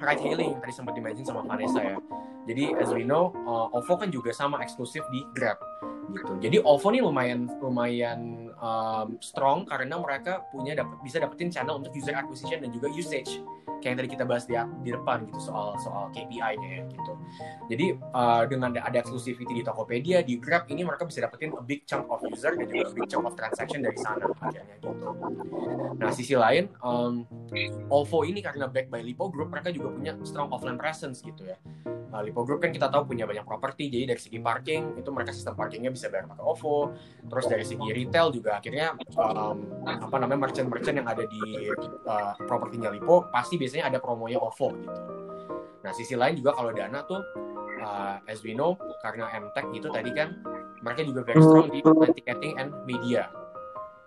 ride 0.00 0.20
hailing 0.20 0.52
tadi 0.60 0.72
sempat 0.72 0.92
dimention 0.92 1.24
sama 1.24 1.40
Vanessa 1.48 1.80
ya. 1.80 1.96
Jadi 2.44 2.76
as 2.76 2.92
we 2.92 3.06
know, 3.06 3.32
uh, 3.48 3.72
OVO 3.72 3.96
kan 3.96 4.08
juga 4.12 4.34
sama 4.36 4.60
eksklusif 4.60 5.00
di 5.08 5.24
Grab 5.32 5.56
gitu. 6.12 6.32
Jadi 6.38 6.56
OVO 6.60 6.88
nih 6.92 7.02
lumayan 7.02 7.40
lumayan 7.60 8.20
um, 8.60 9.16
strong 9.18 9.64
karena 9.66 9.96
mereka 9.98 10.44
punya 10.52 10.76
dapat 10.76 10.96
bisa 11.02 11.18
dapetin 11.18 11.50
channel 11.50 11.80
untuk 11.80 11.92
user 11.96 12.14
acquisition 12.14 12.62
dan 12.62 12.70
juga 12.70 12.88
usage 12.92 13.42
kayak 13.82 13.90
yang 13.90 13.98
tadi 13.98 14.10
kita 14.14 14.24
bahas 14.24 14.44
di, 14.46 14.54
di 14.86 14.90
depan 14.94 15.26
gitu 15.26 15.40
soal 15.42 15.74
soal 15.82 16.06
KPI-nya 16.14 16.68
ya 16.78 16.82
gitu. 16.86 17.12
Jadi 17.66 17.86
uh, 18.14 18.42
dengan 18.46 18.70
ada 18.78 18.94
exclusivity 19.02 19.58
di 19.58 19.62
Tokopedia, 19.66 20.22
di 20.22 20.38
Grab 20.38 20.70
ini 20.70 20.86
mereka 20.86 21.02
bisa 21.02 21.26
dapetin 21.26 21.50
a 21.58 21.62
big 21.66 21.82
chunk 21.82 22.06
of 22.06 22.22
user 22.22 22.54
dan 22.54 22.70
juga 22.70 22.86
a 22.86 22.94
big 22.94 23.10
chunk 23.10 23.26
of 23.26 23.34
transaction 23.34 23.82
dari 23.82 23.98
sana 23.98 24.30
akhirnya 24.38 24.78
gitu. 24.78 25.10
Nah 25.98 26.10
sisi 26.14 26.38
lain, 26.38 26.70
um, 26.86 27.26
OVO 27.90 28.22
ini 28.22 28.38
karena 28.38 28.70
back 28.70 28.86
by 28.86 29.02
Lipo 29.02 29.26
Group 29.28 29.50
mereka 29.50 29.74
juga 29.74 29.90
punya 29.90 30.14
strong 30.22 30.54
offline 30.54 30.78
presence 30.78 31.18
gitu 31.20 31.50
ya. 31.50 31.58
Nah, 32.12 32.20
Lipo 32.20 32.44
Group 32.44 32.60
kan 32.60 32.68
kita 32.76 32.92
tahu 32.92 33.08
punya 33.08 33.24
banyak 33.24 33.40
properti, 33.48 33.88
jadi 33.88 34.12
dari 34.12 34.20
segi 34.20 34.36
parking 34.36 35.00
itu 35.00 35.08
mereka 35.08 35.32
sistem 35.32 35.56
parkingnya 35.56 35.88
bisa 35.88 36.12
bayar 36.12 36.28
pakai 36.28 36.44
OVO. 36.44 36.92
Terus 37.24 37.44
dari 37.48 37.64
segi 37.64 37.88
retail 37.88 38.28
juga 38.28 38.60
akhirnya 38.60 38.92
um, 39.16 39.56
apa 39.88 40.16
namanya 40.20 40.44
merchant-merchant 40.44 41.00
yang 41.00 41.08
ada 41.08 41.24
di 41.24 41.72
uh, 42.04 42.36
propertinya 42.44 42.92
Lipo 42.92 43.32
pasti 43.32 43.56
biasanya 43.56 43.88
ada 43.88 43.98
promonya 43.98 44.36
OVO 44.44 44.68
gitu. 44.76 45.00
Nah 45.82 45.92
sisi 45.96 46.12
lain 46.12 46.36
juga 46.36 46.52
kalau 46.52 46.70
Dana 46.76 47.00
tuh 47.08 47.24
uh, 47.80 48.20
as 48.28 48.44
we 48.44 48.52
know 48.52 48.76
karena 49.00 49.26
MTech 49.32 49.66
itu 49.72 49.88
tadi 49.88 50.12
kan 50.12 50.36
mereka 50.84 51.00
juga 51.08 51.24
very 51.24 51.40
strong 51.40 51.68
di 51.72 51.80
ticketing 52.14 52.60
and 52.60 52.70
media 52.84 53.32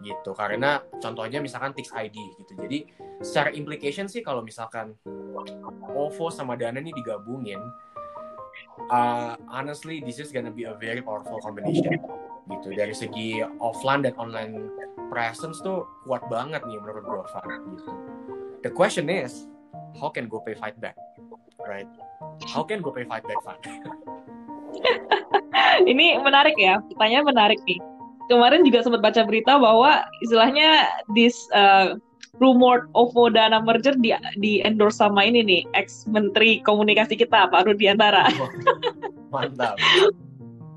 gitu. 0.03 0.31
Karena 0.35 0.83
contohnya 0.99 1.39
misalkan 1.39 1.71
Tix 1.71 1.91
ID 1.93 2.17
gitu. 2.41 2.51
Jadi 2.59 2.79
secara 3.23 3.49
implication 3.55 4.11
sih 4.11 4.19
kalau 4.25 4.43
misalkan 4.43 4.95
OVO 5.95 6.27
sama 6.31 6.59
Dana 6.59 6.83
ini 6.83 6.91
digabungin 6.91 7.59
uh, 8.91 9.39
honestly 9.47 10.03
this 10.03 10.19
is 10.19 10.31
gonna 10.31 10.51
be 10.51 10.67
a 10.67 10.75
very 10.75 10.99
powerful 10.99 11.39
combination 11.39 11.95
gitu. 12.51 12.67
Dari 12.75 12.91
segi 12.91 13.39
offline 13.63 14.03
dan 14.03 14.13
online 14.19 14.67
presence 15.07 15.61
tuh 15.63 15.87
kuat 16.03 16.25
banget 16.27 16.65
nih 16.67 16.77
menurut 16.81 17.05
gue 17.05 17.23
gitu. 17.77 17.91
The 18.65 18.71
question 18.73 19.07
is 19.07 19.47
how 20.01 20.11
can 20.11 20.27
GoPay 20.27 20.57
fight 20.59 20.75
back? 20.81 20.97
Right? 21.63 21.87
How 22.51 22.67
can 22.67 22.83
GoPay 22.83 23.07
fight 23.07 23.23
back 23.23 23.39
Fan? 23.41 23.57
ini 25.91 26.19
menarik 26.19 26.59
ya. 26.59 26.83
Pertanyaan 26.91 27.25
menarik 27.25 27.59
nih 27.63 27.79
kemarin 28.29 28.65
juga 28.65 28.86
sempat 28.86 29.01
baca 29.01 29.22
berita 29.25 29.58
bahwa 29.58 30.05
istilahnya 30.22 30.89
this 31.13 31.36
uh, 31.53 31.98
rumored 32.39 32.88
OVO 32.96 33.32
Dana 33.32 33.63
merger 33.63 33.96
di 33.96 34.12
di 34.39 34.60
endorse 34.63 35.00
sama 35.00 35.24
ini 35.24 35.44
nih 35.44 35.62
ex 35.77 36.03
menteri 36.10 36.60
komunikasi 36.63 37.15
kita 37.15 37.48
Pak 37.48 37.67
Rudiantara. 37.67 38.27
Mantap. 39.34 39.79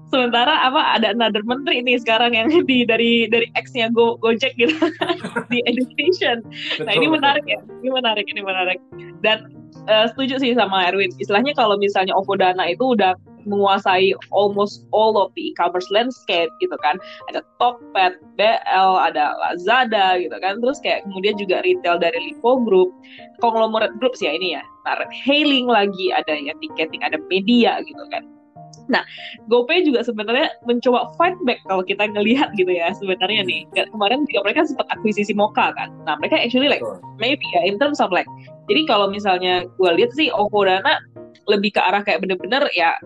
Sementara 0.09 0.64
apa 0.64 0.97
ada 0.97 1.12
another 1.12 1.45
menteri 1.45 1.85
ini 1.85 2.00
sekarang 2.00 2.33
yang 2.33 2.49
di 2.64 2.88
dari 2.88 3.28
dari 3.28 3.45
ex-nya 3.61 3.93
Go 3.93 4.17
Gojek 4.25 4.57
gitu 4.57 4.73
di 5.52 5.61
education. 5.69 6.40
Betul, 6.40 6.88
nah 6.88 6.93
ini 6.97 7.07
menarik 7.12 7.45
ya, 7.45 7.61
ini 7.85 7.90
menarik, 7.93 8.25
ini 8.33 8.40
menarik. 8.40 8.81
Dan 9.21 9.52
uh, 9.85 10.09
setuju 10.09 10.40
sih 10.40 10.57
sama 10.57 10.88
Erwin. 10.88 11.12
Istilahnya 11.21 11.52
kalau 11.52 11.76
misalnya 11.76 12.17
OVO 12.17 12.40
Dana 12.40 12.64
itu 12.73 12.97
udah 12.97 13.12
menguasai 13.49 14.12
almost 14.31 14.85
all 14.93 15.17
of 15.17 15.33
the 15.35 15.50
e-commerce 15.50 15.88
landscape 15.90 16.52
gitu 16.61 16.76
kan. 16.85 17.00
Ada 17.33 17.43
Tokped, 17.57 18.21
BL, 18.37 18.90
ada 19.00 19.35
Lazada 19.40 20.21
gitu 20.21 20.37
kan. 20.38 20.61
Terus 20.61 20.78
kayak 20.85 21.09
kemudian 21.09 21.35
juga 21.40 21.64
retail 21.64 21.97
dari 21.99 22.19
Lipo 22.33 22.61
Group, 22.62 22.93
conglomerate 23.40 23.97
groups 23.99 24.21
ya 24.21 24.37
ini 24.37 24.61
ya. 24.61 24.62
Nah, 24.85 25.05
hailing 25.25 25.69
lagi 25.69 26.12
ada 26.12 26.33
ya 26.33 26.55
ticketing, 26.61 27.02
ada 27.05 27.17
media 27.28 27.81
gitu 27.85 28.05
kan. 28.12 28.25
Nah, 28.88 29.05
GoPay 29.52 29.85
juga 29.85 30.00
sebenarnya 30.00 30.49
mencoba 30.64 31.12
fight 31.21 31.37
back 31.45 31.61
kalau 31.69 31.85
kita 31.85 32.09
ngelihat 32.09 32.57
gitu 32.57 32.73
ya 32.73 32.88
sebenarnya 32.97 33.45
nih. 33.45 33.69
Kemarin 33.93 34.25
juga 34.33 34.49
mereka 34.49 34.64
sempat 34.64 34.88
akuisisi 34.88 35.37
Moka 35.37 35.76
kan. 35.76 35.93
Nah, 36.09 36.17
mereka 36.17 36.40
actually 36.40 36.73
like 36.73 36.81
maybe 37.21 37.45
ya 37.52 37.69
in 37.69 37.76
terms 37.76 38.00
of 38.00 38.09
like 38.09 38.28
jadi 38.69 38.85
kalau 38.88 39.09
misalnya 39.09 39.69
gue 39.81 39.90
lihat 39.97 40.12
sih 40.17 40.28
OVO 40.33 40.69
Dana 40.69 41.00
lebih 41.49 41.76
ke 41.76 41.81
arah 41.81 42.05
kayak 42.05 42.21
bener-bener 42.25 42.69
ya 42.76 42.97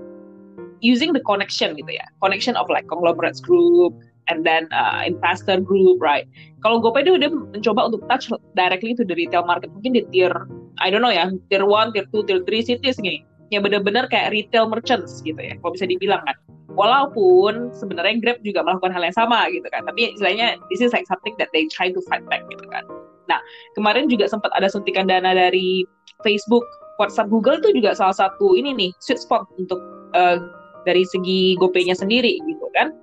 using 0.82 1.14
the 1.14 1.22
connection 1.22 1.78
gitu 1.78 1.96
ya. 1.96 2.04
Connection 2.20 2.58
of 2.58 2.66
like 2.68 2.84
conglomerates 2.90 3.40
group 3.40 3.94
and 4.28 4.46
then 4.46 4.68
uh, 4.74 5.02
investor 5.06 5.58
group 5.62 6.02
right? 6.02 6.26
Kalau 6.60 6.82
GoPay 6.82 7.06
dia 7.06 7.14
udah 7.16 7.30
mencoba 7.54 7.90
untuk 7.90 8.02
touch 8.10 8.28
directly 8.54 8.94
to 8.98 9.06
the 9.06 9.16
retail 9.16 9.46
market 9.46 9.70
mungkin 9.72 9.96
di 9.98 10.02
tier 10.10 10.34
I 10.78 10.90
don't 10.90 11.02
know 11.02 11.14
ya 11.14 11.30
tier 11.48 11.64
1, 11.64 11.94
tier 11.96 12.06
2, 12.10 12.28
tier 12.28 12.40
3 12.44 12.68
cities 12.68 12.98
gini 12.98 13.24
yang 13.54 13.62
benar-benar 13.66 14.08
kayak 14.08 14.34
retail 14.34 14.68
merchants 14.68 15.22
gitu 15.22 15.38
ya 15.38 15.54
kalau 15.62 15.72
bisa 15.74 15.86
dibilang 15.88 16.20
kan. 16.26 16.36
Walaupun 16.72 17.68
sebenarnya 17.76 18.16
Grab 18.16 18.40
juga 18.40 18.64
melakukan 18.64 18.96
hal 18.96 19.04
yang 19.04 19.16
sama 19.16 19.44
gitu 19.52 19.66
kan 19.70 19.84
tapi 19.86 20.14
istilahnya 20.16 20.56
this 20.72 20.80
is 20.80 20.94
like 20.94 21.04
something 21.04 21.36
that 21.36 21.52
they 21.52 21.68
try 21.68 21.92
to 21.92 22.00
fight 22.08 22.24
back 22.32 22.42
gitu 22.48 22.64
kan. 22.70 22.84
Nah 23.28 23.38
kemarin 23.76 24.08
juga 24.08 24.30
sempat 24.30 24.50
ada 24.56 24.72
suntikan 24.72 25.04
dana 25.04 25.36
dari 25.36 25.84
Facebook 26.24 26.64
WhatsApp 26.96 27.28
Google 27.28 27.60
itu 27.60 27.82
juga 27.82 27.92
salah 27.92 28.16
satu 28.16 28.56
ini 28.56 28.72
nih 28.72 28.90
sweet 29.04 29.20
spot 29.20 29.44
untuk 29.60 29.80
uh, 30.16 30.40
dari 30.84 31.06
segi 31.08 31.54
GoPay-nya 31.58 31.96
sendiri 31.96 32.38
gitu 32.44 32.66
kan. 32.76 32.94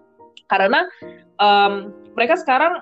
Karena 0.50 0.86
um, 1.38 1.93
mereka 2.17 2.36
sekarang 2.39 2.81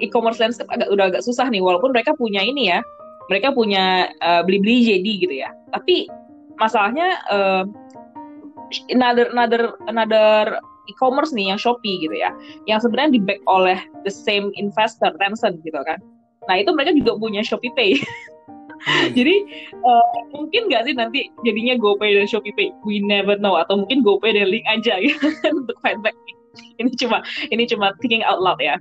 e-commerce 0.00 0.40
landscape 0.40 0.68
agak 0.72 0.88
udah 0.88 1.12
agak 1.12 1.22
susah 1.24 1.44
nih 1.52 1.60
walaupun 1.60 1.92
mereka 1.92 2.16
punya 2.16 2.40
ini 2.40 2.72
ya 2.72 2.80
mereka 3.28 3.52
punya 3.52 4.08
uh, 4.24 4.40
beli-beli 4.40 4.88
jadi 4.88 5.12
gitu 5.20 5.34
ya. 5.36 5.50
Tapi 5.72 6.08
masalahnya 6.56 7.20
uh, 7.28 7.64
another 8.88 9.28
another 9.32 9.76
another 9.86 10.58
e-commerce 10.88 11.36
nih 11.36 11.52
yang 11.52 11.60
Shopee 11.60 12.00
gitu 12.00 12.16
ya 12.16 12.32
yang 12.64 12.80
sebenarnya 12.80 13.20
di 13.20 13.20
back 13.20 13.40
oleh 13.44 13.76
the 14.08 14.12
same 14.12 14.50
investor 14.56 15.12
Tencent 15.20 15.60
gitu 15.62 15.78
kan. 15.84 16.00
Nah 16.48 16.56
itu 16.56 16.72
mereka 16.72 16.96
juga 16.96 17.20
punya 17.20 17.44
Shopee 17.44 17.72
Pay. 17.76 18.00
Jadi 19.16 19.34
uh, 19.84 20.04
mungkin 20.32 20.68
nggak 20.68 20.82
sih 20.88 20.94
nanti 20.96 21.20
jadinya 21.44 21.76
GoPay 21.78 22.16
dan 22.16 22.26
Shopee 22.28 22.54
Pay? 22.56 22.72
We 22.84 23.00
never 23.02 23.36
know. 23.38 23.58
Atau 23.60 23.84
mungkin 23.84 24.02
GoPay 24.02 24.36
dan 24.36 24.48
Link 24.48 24.64
aja 24.68 24.98
ya 25.04 25.14
untuk 25.52 25.76
fightback. 25.84 26.14
Ini 26.82 26.90
cuma 26.98 27.22
ini 27.54 27.68
cuma 27.70 27.94
thinking 28.02 28.26
out 28.26 28.42
loud 28.42 28.58
ya. 28.58 28.80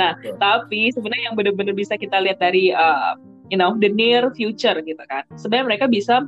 Nah, 0.00 0.16
okay. 0.16 0.32
tapi 0.40 0.88
sebenarnya 0.96 1.32
yang 1.32 1.36
benar-benar 1.36 1.76
bisa 1.76 1.96
kita 2.00 2.24
lihat 2.24 2.40
dari 2.40 2.72
uh, 2.72 3.20
you 3.52 3.58
know 3.60 3.76
the 3.76 3.90
near 3.92 4.32
future 4.32 4.76
gitu 4.80 5.02
kan. 5.12 5.24
Sebenarnya 5.36 5.76
mereka 5.76 5.86
bisa 5.92 6.24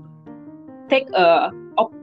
take 0.93 1.09
a 1.17 1.49
op 1.81 1.95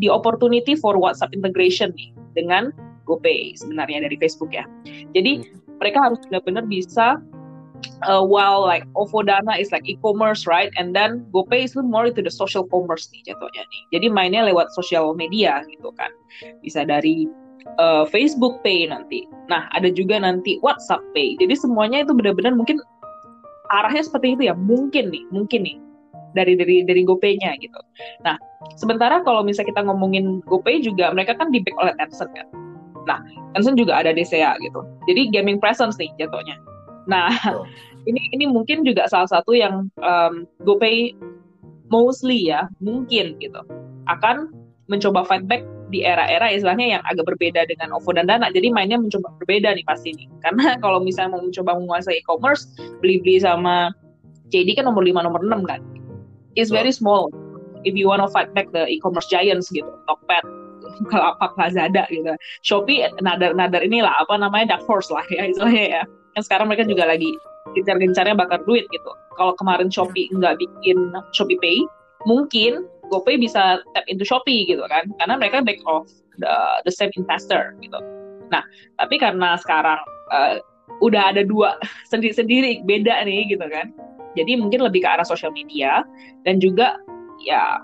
the 0.00 0.08
opportunity 0.08 0.72
for 0.72 0.96
WhatsApp 0.96 1.36
integration 1.36 1.92
nih 1.96 2.16
dengan 2.32 2.72
GoPay 3.04 3.56
sebenarnya 3.60 4.08
dari 4.08 4.16
Facebook 4.16 4.56
ya. 4.56 4.64
Jadi 5.12 5.44
hmm. 5.44 5.78
mereka 5.80 5.98
harus 6.10 6.20
benar-benar 6.28 6.64
bisa 6.64 7.20
uh, 8.04 8.22
while 8.22 8.62
like 8.62 8.84
OVO 8.94 9.22
Dana 9.22 9.56
is 9.58 9.72
like 9.72 9.84
e-commerce 9.88 10.46
right 10.46 10.72
and 10.76 10.94
then 10.94 11.24
GoPay 11.32 11.64
is 11.64 11.76
more 11.76 12.06
into 12.06 12.22
the 12.22 12.32
social 12.32 12.64
commerce 12.68 13.08
nih 13.12 13.32
jatuhnya 13.32 13.62
nih 13.66 13.82
jadi 13.96 14.06
mainnya 14.12 14.42
lewat 14.46 14.72
social 14.76 15.12
media 15.16 15.64
gitu 15.70 15.90
kan 15.96 16.10
bisa 16.60 16.84
dari 16.84 17.26
uh, 17.80 18.04
Facebook 18.08 18.60
Pay 18.60 18.88
nanti 18.88 19.24
nah 19.48 19.68
ada 19.72 19.88
juga 19.90 20.20
nanti 20.20 20.60
WhatsApp 20.60 21.02
Pay 21.16 21.36
jadi 21.40 21.54
semuanya 21.56 22.04
itu 22.04 22.12
benar-benar 22.12 22.54
mungkin 22.54 22.80
arahnya 23.74 24.06
seperti 24.06 24.38
itu 24.38 24.42
ya 24.46 24.54
mungkin 24.54 25.10
nih 25.10 25.24
mungkin 25.34 25.66
nih 25.66 25.76
dari 26.36 26.52
dari 26.52 26.84
dari 26.84 27.00
GoPay-nya 27.00 27.56
gitu. 27.64 27.80
Nah, 28.28 28.36
sementara 28.76 29.24
kalau 29.24 29.40
misalnya 29.40 29.72
kita 29.72 29.82
ngomongin 29.88 30.44
GoPay 30.44 30.84
juga 30.84 31.08
mereka 31.16 31.32
kan 31.40 31.48
di 31.48 31.64
back 31.64 31.72
oleh 31.80 31.96
Tencent 31.96 32.28
kan. 32.36 32.46
Nah, 33.08 33.24
Tencent 33.56 33.80
juga 33.80 33.96
ada 33.96 34.12
DCA 34.12 34.60
gitu. 34.60 34.84
Jadi 35.08 35.32
gaming 35.32 35.56
presence 35.56 35.96
nih 35.96 36.12
jatuhnya. 36.20 36.60
Nah, 37.06 37.30
oh. 37.50 37.66
ini 38.10 38.22
ini 38.34 38.46
mungkin 38.46 38.86
juga 38.86 39.10
salah 39.10 39.26
satu 39.26 39.54
yang 39.54 39.90
um, 39.98 40.46
GoPay 40.62 41.14
mostly 41.90 42.50
ya 42.50 42.66
mungkin 42.82 43.38
gitu 43.38 43.62
akan 44.10 44.50
mencoba 44.86 45.26
fight 45.26 45.46
back 45.50 45.66
di 45.90 46.02
era-era 46.02 46.50
istilahnya 46.50 46.98
yang 46.98 47.02
agak 47.06 47.26
berbeda 47.26 47.66
dengan 47.66 47.94
OVO 47.94 48.14
dan 48.14 48.26
Dana. 48.26 48.50
Jadi 48.50 48.70
mainnya 48.74 48.98
mencoba 48.98 49.30
berbeda 49.42 49.74
nih 49.74 49.86
pasti 49.86 50.14
nih. 50.14 50.26
Karena 50.42 50.74
kalau 50.84 51.02
misalnya 51.02 51.38
mau 51.38 51.42
mencoba 51.42 51.78
menguasai 51.78 52.22
e-commerce, 52.22 52.70
beli-beli 53.02 53.42
sama 53.42 53.94
JD 54.50 54.78
kan 54.78 54.86
nomor 54.86 55.02
5 55.02 55.26
nomor 55.26 55.42
6 55.42 55.62
kan. 55.66 55.80
It's 56.58 56.70
very 56.70 56.90
small. 56.90 57.30
If 57.86 57.94
you 57.94 58.10
wanna 58.10 58.26
fight 58.26 58.50
back 58.54 58.74
the 58.74 58.86
e-commerce 58.90 59.30
giants 59.30 59.70
gitu, 59.70 59.86
Tokped, 60.10 60.46
kalau 61.10 61.34
apa 61.38 61.54
Lazada 61.58 62.06
gitu. 62.10 62.34
Shopee 62.66 63.06
another 63.22 63.54
another 63.54 63.82
inilah 63.82 64.10
apa 64.22 64.38
namanya 64.38 64.74
dark 64.74 64.84
horse 64.86 65.10
lah 65.12 65.22
ya 65.30 65.50
istilahnya 65.50 65.86
ya 65.86 66.02
kan 66.36 66.44
sekarang 66.44 66.68
mereka 66.68 66.84
juga 66.84 67.08
lagi 67.08 67.32
gencar-gencarnya 67.72 68.36
bakar 68.36 68.60
duit 68.68 68.84
gitu. 68.92 69.10
Kalau 69.40 69.56
kemarin 69.56 69.88
Shopee 69.88 70.28
nggak 70.36 70.60
bikin 70.60 71.16
Shopee 71.32 71.56
Pay, 71.64 71.80
mungkin 72.28 72.84
GoPay 73.08 73.40
bisa 73.40 73.80
tap 73.96 74.04
into 74.06 74.22
Shopee 74.22 74.68
gitu 74.68 74.84
kan, 74.92 75.08
karena 75.16 75.40
mereka 75.40 75.64
back 75.64 75.80
off 75.88 76.04
the, 76.36 76.54
the 76.84 76.92
same 76.92 77.10
investor 77.16 77.72
gitu. 77.80 77.96
Nah, 78.52 78.62
tapi 79.00 79.16
karena 79.16 79.56
sekarang 79.56 79.98
uh, 80.30 80.60
udah 81.00 81.32
ada 81.32 81.42
dua 81.42 81.80
sendiri-sendiri 82.12 82.84
beda 82.84 83.24
nih 83.24 83.48
gitu 83.48 83.64
kan. 83.66 83.90
Jadi 84.36 84.60
mungkin 84.60 84.84
lebih 84.84 85.00
ke 85.00 85.08
arah 85.08 85.24
social 85.24 85.48
media 85.56 86.04
dan 86.44 86.60
juga 86.60 87.00
ya 87.40 87.80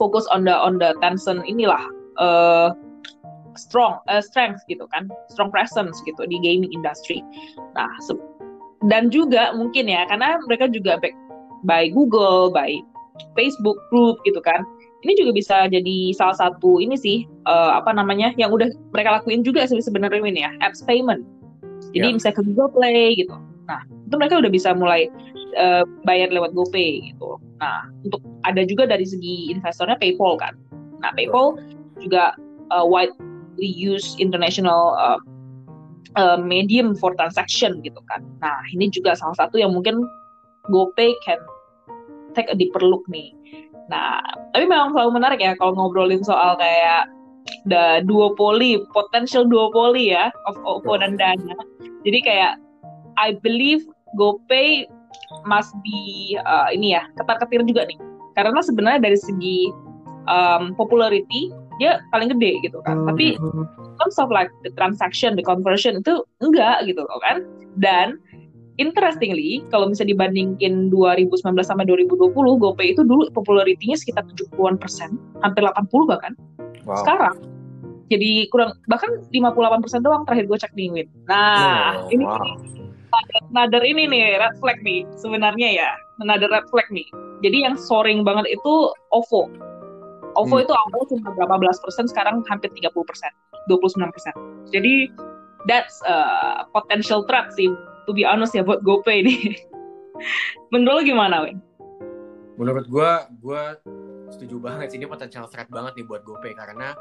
fokus 0.00 0.24
on 0.32 0.48
the 0.48 0.56
on 0.56 0.80
the 0.80 0.96
Tencent 1.04 1.44
inilah 1.44 1.84
uh, 2.16 2.72
strong 3.56 3.98
uh, 4.06 4.22
strength 4.22 4.62
gitu 4.70 4.84
kan, 4.92 5.10
strong 5.32 5.50
presence 5.50 5.98
gitu 6.04 6.22
di 6.28 6.36
gaming 6.40 6.70
industry. 6.72 7.24
Nah, 7.74 7.90
dan 8.86 9.08
juga 9.10 9.56
mungkin 9.56 9.88
ya 9.88 10.06
karena 10.06 10.38
mereka 10.46 10.68
juga 10.70 11.00
back 11.00 11.16
by 11.64 11.90
Google, 11.90 12.52
by 12.52 12.78
Facebook 13.34 13.76
group 13.88 14.20
gitu 14.28 14.38
kan. 14.44 14.62
Ini 15.04 15.12
juga 15.22 15.30
bisa 15.36 15.56
jadi 15.70 16.10
salah 16.16 16.34
satu 16.34 16.82
ini 16.82 16.98
sih 16.98 17.28
uh, 17.46 17.78
apa 17.78 17.94
namanya 17.94 18.34
yang 18.40 18.50
udah 18.50 18.68
mereka 18.90 19.22
lakuin 19.22 19.46
juga 19.46 19.64
sebenarnya 19.68 20.18
ini 20.20 20.40
ya 20.42 20.50
apps 20.64 20.82
payment. 20.82 21.22
Jadi 21.94 22.06
yeah. 22.10 22.14
misalnya 22.16 22.36
ke 22.40 22.42
Google 22.52 22.70
Play 22.74 23.14
gitu. 23.16 23.36
Nah 23.70 23.80
itu 23.86 24.14
mereka 24.18 24.40
udah 24.42 24.50
bisa 24.50 24.74
mulai 24.74 25.06
uh, 25.58 25.86
bayar 26.02 26.32
lewat 26.34 26.52
GoPay 26.52 27.12
gitu. 27.12 27.38
Nah 27.62 27.86
untuk 28.02 28.20
ada 28.42 28.66
juga 28.66 28.88
dari 28.88 29.06
segi 29.06 29.52
investornya 29.52 29.96
PayPal 30.00 30.36
kan. 30.40 30.54
Nah 31.00 31.14
PayPal 31.14 31.60
juga 32.02 32.34
uh, 32.74 32.84
widely 33.56 33.72
used 33.72 34.20
international 34.20 34.92
uh, 35.00 35.16
uh, 36.20 36.36
medium 36.36 36.92
for 36.94 37.16
transaction 37.16 37.80
gitu 37.80 37.98
kan. 38.12 38.20
Nah 38.44 38.60
ini 38.76 38.92
juga 38.92 39.16
salah 39.16 39.34
satu 39.40 39.56
yang 39.56 39.72
mungkin 39.72 40.04
GoPay 40.68 41.16
can 41.24 41.40
take 42.36 42.52
a 42.52 42.56
deeper 42.56 42.84
look 42.84 43.00
nih. 43.08 43.32
Nah, 43.88 44.20
tapi 44.52 44.66
memang 44.68 44.92
selalu 44.92 45.16
menarik 45.16 45.40
ya 45.40 45.54
kalau 45.56 45.72
ngobrolin 45.72 46.20
soal 46.20 46.58
kayak 46.58 47.08
the 47.70 48.02
duopoly, 48.04 48.82
potential 48.90 49.46
duopoly 49.46 50.12
ya 50.12 50.28
of 50.50 50.58
OVO 50.66 51.00
dan 51.00 51.16
Dana. 51.16 51.56
Jadi 52.04 52.18
kayak 52.26 52.58
I 53.16 53.38
believe 53.40 53.86
GoPay 54.18 54.90
must 55.46 55.72
be 55.86 56.34
uh, 56.44 56.68
ini 56.74 56.98
ya 56.98 57.06
ketar-ketir 57.16 57.62
juga 57.64 57.86
nih. 57.86 57.96
Karena 58.34 58.60
sebenarnya 58.60 59.00
dari 59.06 59.16
segi 59.16 59.70
um, 60.28 60.74
popularity 60.74 61.54
dia 61.78 62.00
paling 62.10 62.32
gede 62.32 62.60
gitu 62.64 62.80
kan. 62.84 63.04
Tapi 63.04 63.36
mm-hmm. 63.36 63.64
terms 64.00 64.16
of 64.16 64.28
like 64.32 64.50
the 64.64 64.72
transaction, 64.74 65.36
the 65.36 65.44
conversion 65.44 66.00
itu 66.00 66.24
enggak 66.40 66.84
gitu 66.88 67.02
loh 67.04 67.18
kan. 67.22 67.44
Dan 67.76 68.16
interestingly, 68.80 69.64
kalau 69.68 69.88
bisa 69.92 70.04
dibandingin 70.04 70.88
2019 70.92 71.42
sama 71.64 71.84
2020, 71.84 72.32
GoPay 72.34 72.96
itu 72.96 73.02
dulu 73.04 73.28
popularitinya 73.32 73.96
sekitar 73.96 74.24
70-an 74.32 74.76
persen, 74.80 75.20
hampir 75.44 75.64
80 75.64 75.86
bahkan. 76.08 76.32
Wow. 76.86 77.02
Sekarang 77.02 77.36
jadi 78.06 78.46
kurang 78.54 78.78
bahkan 78.86 79.10
58 79.34 79.82
persen 79.82 80.00
doang 80.06 80.22
terakhir 80.22 80.46
gue 80.46 80.58
cek 80.62 80.72
di 80.78 80.86
Win. 80.94 81.08
Nah, 81.26 82.06
oh, 82.06 82.14
ini 82.14 82.22
wow. 82.22 82.54
another 83.50 83.82
ini 83.82 84.06
nih 84.06 84.38
red 84.38 84.54
flag 84.62 84.78
nih 84.86 85.02
sebenarnya 85.18 85.68
ya, 85.74 85.90
another 86.22 86.46
red 86.46 86.66
flag 86.70 86.86
nih. 86.94 87.06
Jadi 87.42 87.66
yang 87.66 87.74
soaring 87.74 88.22
banget 88.22 88.46
itu 88.54 88.94
OVO. 89.10 89.50
OVO 90.36 90.60
hmm. 90.60 90.64
itu 90.68 90.74
awal 90.76 91.02
cuma 91.08 91.28
berapa 91.32 91.56
belas 91.56 91.80
persen, 91.80 92.04
sekarang 92.06 92.44
hampir 92.46 92.68
30 92.72 92.92
persen, 92.92 93.32
29 93.72 94.12
persen. 94.12 94.34
Jadi 94.68 95.10
that's 95.66 95.98
a 96.06 96.68
potential 96.70 97.26
threat 97.26 97.50
sih 97.56 97.72
to 98.06 98.14
be 98.14 98.22
honest 98.22 98.54
ya 98.54 98.62
buat 98.62 98.84
GoPay 98.84 99.24
ini. 99.26 99.34
Menurut 100.72 101.00
lo 101.00 101.02
gimana, 101.04 101.44
Win? 101.44 101.60
Menurut 102.56 102.88
gue, 102.88 103.12
gue 103.44 103.62
setuju 104.32 104.56
banget 104.62 104.94
sih. 104.94 104.96
Ini 104.96 105.10
potensial 105.10 105.44
threat 105.50 105.68
banget 105.68 106.00
nih 106.00 106.06
buat 106.08 106.24
GoPay 106.24 106.56
karena 106.56 106.96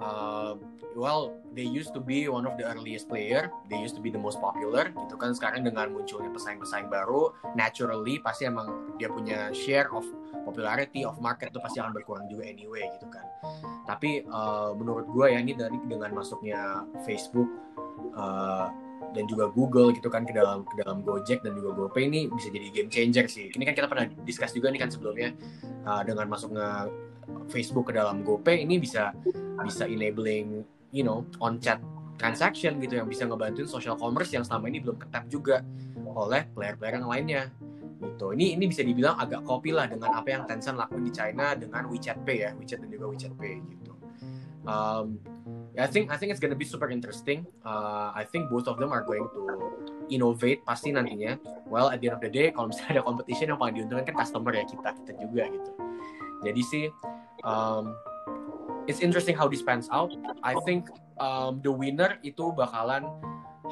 uh, 0.00 0.54
well, 0.94 1.34
they 1.54 1.66
used 1.66 1.94
to 1.94 2.00
be 2.00 2.26
one 2.26 2.46
of 2.46 2.58
the 2.58 2.64
earliest 2.66 3.06
player, 3.06 3.50
they 3.70 3.78
used 3.78 3.94
to 3.94 4.02
be 4.02 4.10
the 4.10 4.18
most 4.18 4.40
popular, 4.40 4.90
gitu 4.90 5.14
kan. 5.18 5.34
Sekarang 5.34 5.62
dengan 5.66 5.94
munculnya 5.94 6.30
pesaing-pesaing 6.32 6.90
baru, 6.90 7.34
naturally 7.54 8.18
pasti 8.22 8.46
emang 8.46 8.96
dia 8.98 9.10
punya 9.10 9.50
share 9.54 9.90
of 9.94 10.06
popularity 10.42 11.04
of 11.04 11.18
market 11.20 11.52
itu 11.52 11.60
pasti 11.60 11.78
akan 11.82 11.92
berkurang 11.92 12.26
juga 12.26 12.48
anyway, 12.48 12.86
gitu 12.98 13.06
kan. 13.10 13.26
Tapi 13.86 14.24
uh, 14.26 14.72
menurut 14.74 15.06
gue 15.10 15.26
ya 15.34 15.38
ini 15.38 15.54
dari 15.54 15.76
dengan 15.86 16.14
masuknya 16.14 16.86
Facebook, 17.06 17.48
uh, 18.14 18.70
dan 19.16 19.24
juga 19.24 19.48
Google 19.48 19.94
gitu 19.96 20.12
kan 20.12 20.26
ke 20.28 20.34
dalam 20.36 20.66
ke 20.68 20.84
dalam 20.84 21.00
Gojek 21.00 21.40
dan 21.40 21.56
juga 21.56 21.72
GoPay 21.72 22.12
ini 22.12 22.20
bisa 22.28 22.52
jadi 22.52 22.68
game 22.68 22.90
changer 22.92 23.26
sih. 23.30 23.48
Ini 23.48 23.64
kan 23.64 23.74
kita 23.74 23.88
pernah 23.88 24.04
discuss 24.26 24.52
juga 24.52 24.68
nih 24.68 24.80
kan 24.84 24.90
sebelumnya 24.92 25.32
uh, 25.88 26.02
dengan 26.04 26.28
masuknya 26.28 26.92
Facebook 27.48 27.90
ke 27.90 27.96
dalam 27.96 28.24
GoPay 28.24 28.64
ini 28.64 28.80
bisa 28.80 29.12
bisa 29.64 29.84
enabling 29.88 30.64
you 30.92 31.04
know 31.04 31.24
on 31.42 31.60
chat 31.60 31.80
transaction 32.18 32.82
gitu 32.82 32.98
yang 32.98 33.06
bisa 33.06 33.24
ngebantuin 33.24 33.70
social 33.70 33.94
commerce 33.94 34.34
yang 34.34 34.42
selama 34.42 34.66
ini 34.68 34.82
belum 34.82 34.98
ketap 34.98 35.24
juga 35.30 35.62
oleh 36.18 36.50
player-player 36.50 36.98
yang 36.98 37.06
lainnya 37.06 37.42
gitu. 38.02 38.34
Ini 38.34 38.58
ini 38.58 38.64
bisa 38.66 38.82
dibilang 38.82 39.18
agak 39.18 39.46
copy 39.46 39.70
lah 39.70 39.86
dengan 39.86 40.14
apa 40.14 40.26
yang 40.30 40.42
Tencent 40.46 40.78
lakuin 40.78 41.06
di 41.06 41.12
China 41.14 41.54
dengan 41.54 41.86
WeChat 41.86 42.22
Pay 42.26 42.38
ya, 42.42 42.50
WeChat 42.58 42.82
dan 42.82 42.90
juga 42.90 43.06
WeChat 43.10 43.34
Pay 43.38 43.62
gitu. 43.62 43.92
Um, 44.66 45.22
I 45.78 45.86
think 45.86 46.10
I 46.10 46.18
think 46.18 46.34
it's 46.34 46.42
gonna 46.42 46.58
be 46.58 46.66
super 46.66 46.90
interesting. 46.90 47.46
Uh, 47.62 48.10
I 48.12 48.26
think 48.26 48.50
both 48.50 48.66
of 48.66 48.82
them 48.82 48.90
are 48.90 49.06
going 49.06 49.26
to 49.32 49.40
innovate 50.10 50.66
pasti 50.66 50.90
nantinya. 50.90 51.38
Well, 51.70 51.90
at 51.94 52.02
the 52.02 52.10
end 52.10 52.18
of 52.18 52.22
the 52.22 52.30
day, 52.30 52.50
kalau 52.50 52.70
misalnya 52.70 53.00
ada 53.00 53.02
competition 53.06 53.54
yang 53.54 53.58
paling 53.62 53.74
diuntungkan 53.78 54.04
kan 54.10 54.16
customer 54.26 54.52
ya 54.54 54.66
kita 54.66 54.90
kita 55.04 55.12
juga 55.22 55.42
gitu. 55.48 55.70
Jadi 56.38 56.62
sih, 56.62 56.84
um, 57.48 57.96
it's 58.84 59.00
interesting 59.00 59.32
how 59.32 59.48
this 59.48 59.64
pans 59.64 59.88
out. 59.88 60.12
I 60.44 60.52
think 60.68 60.92
um, 61.16 61.64
the 61.64 61.72
winner 61.72 62.20
itu 62.20 62.52
bakalan 62.52 63.08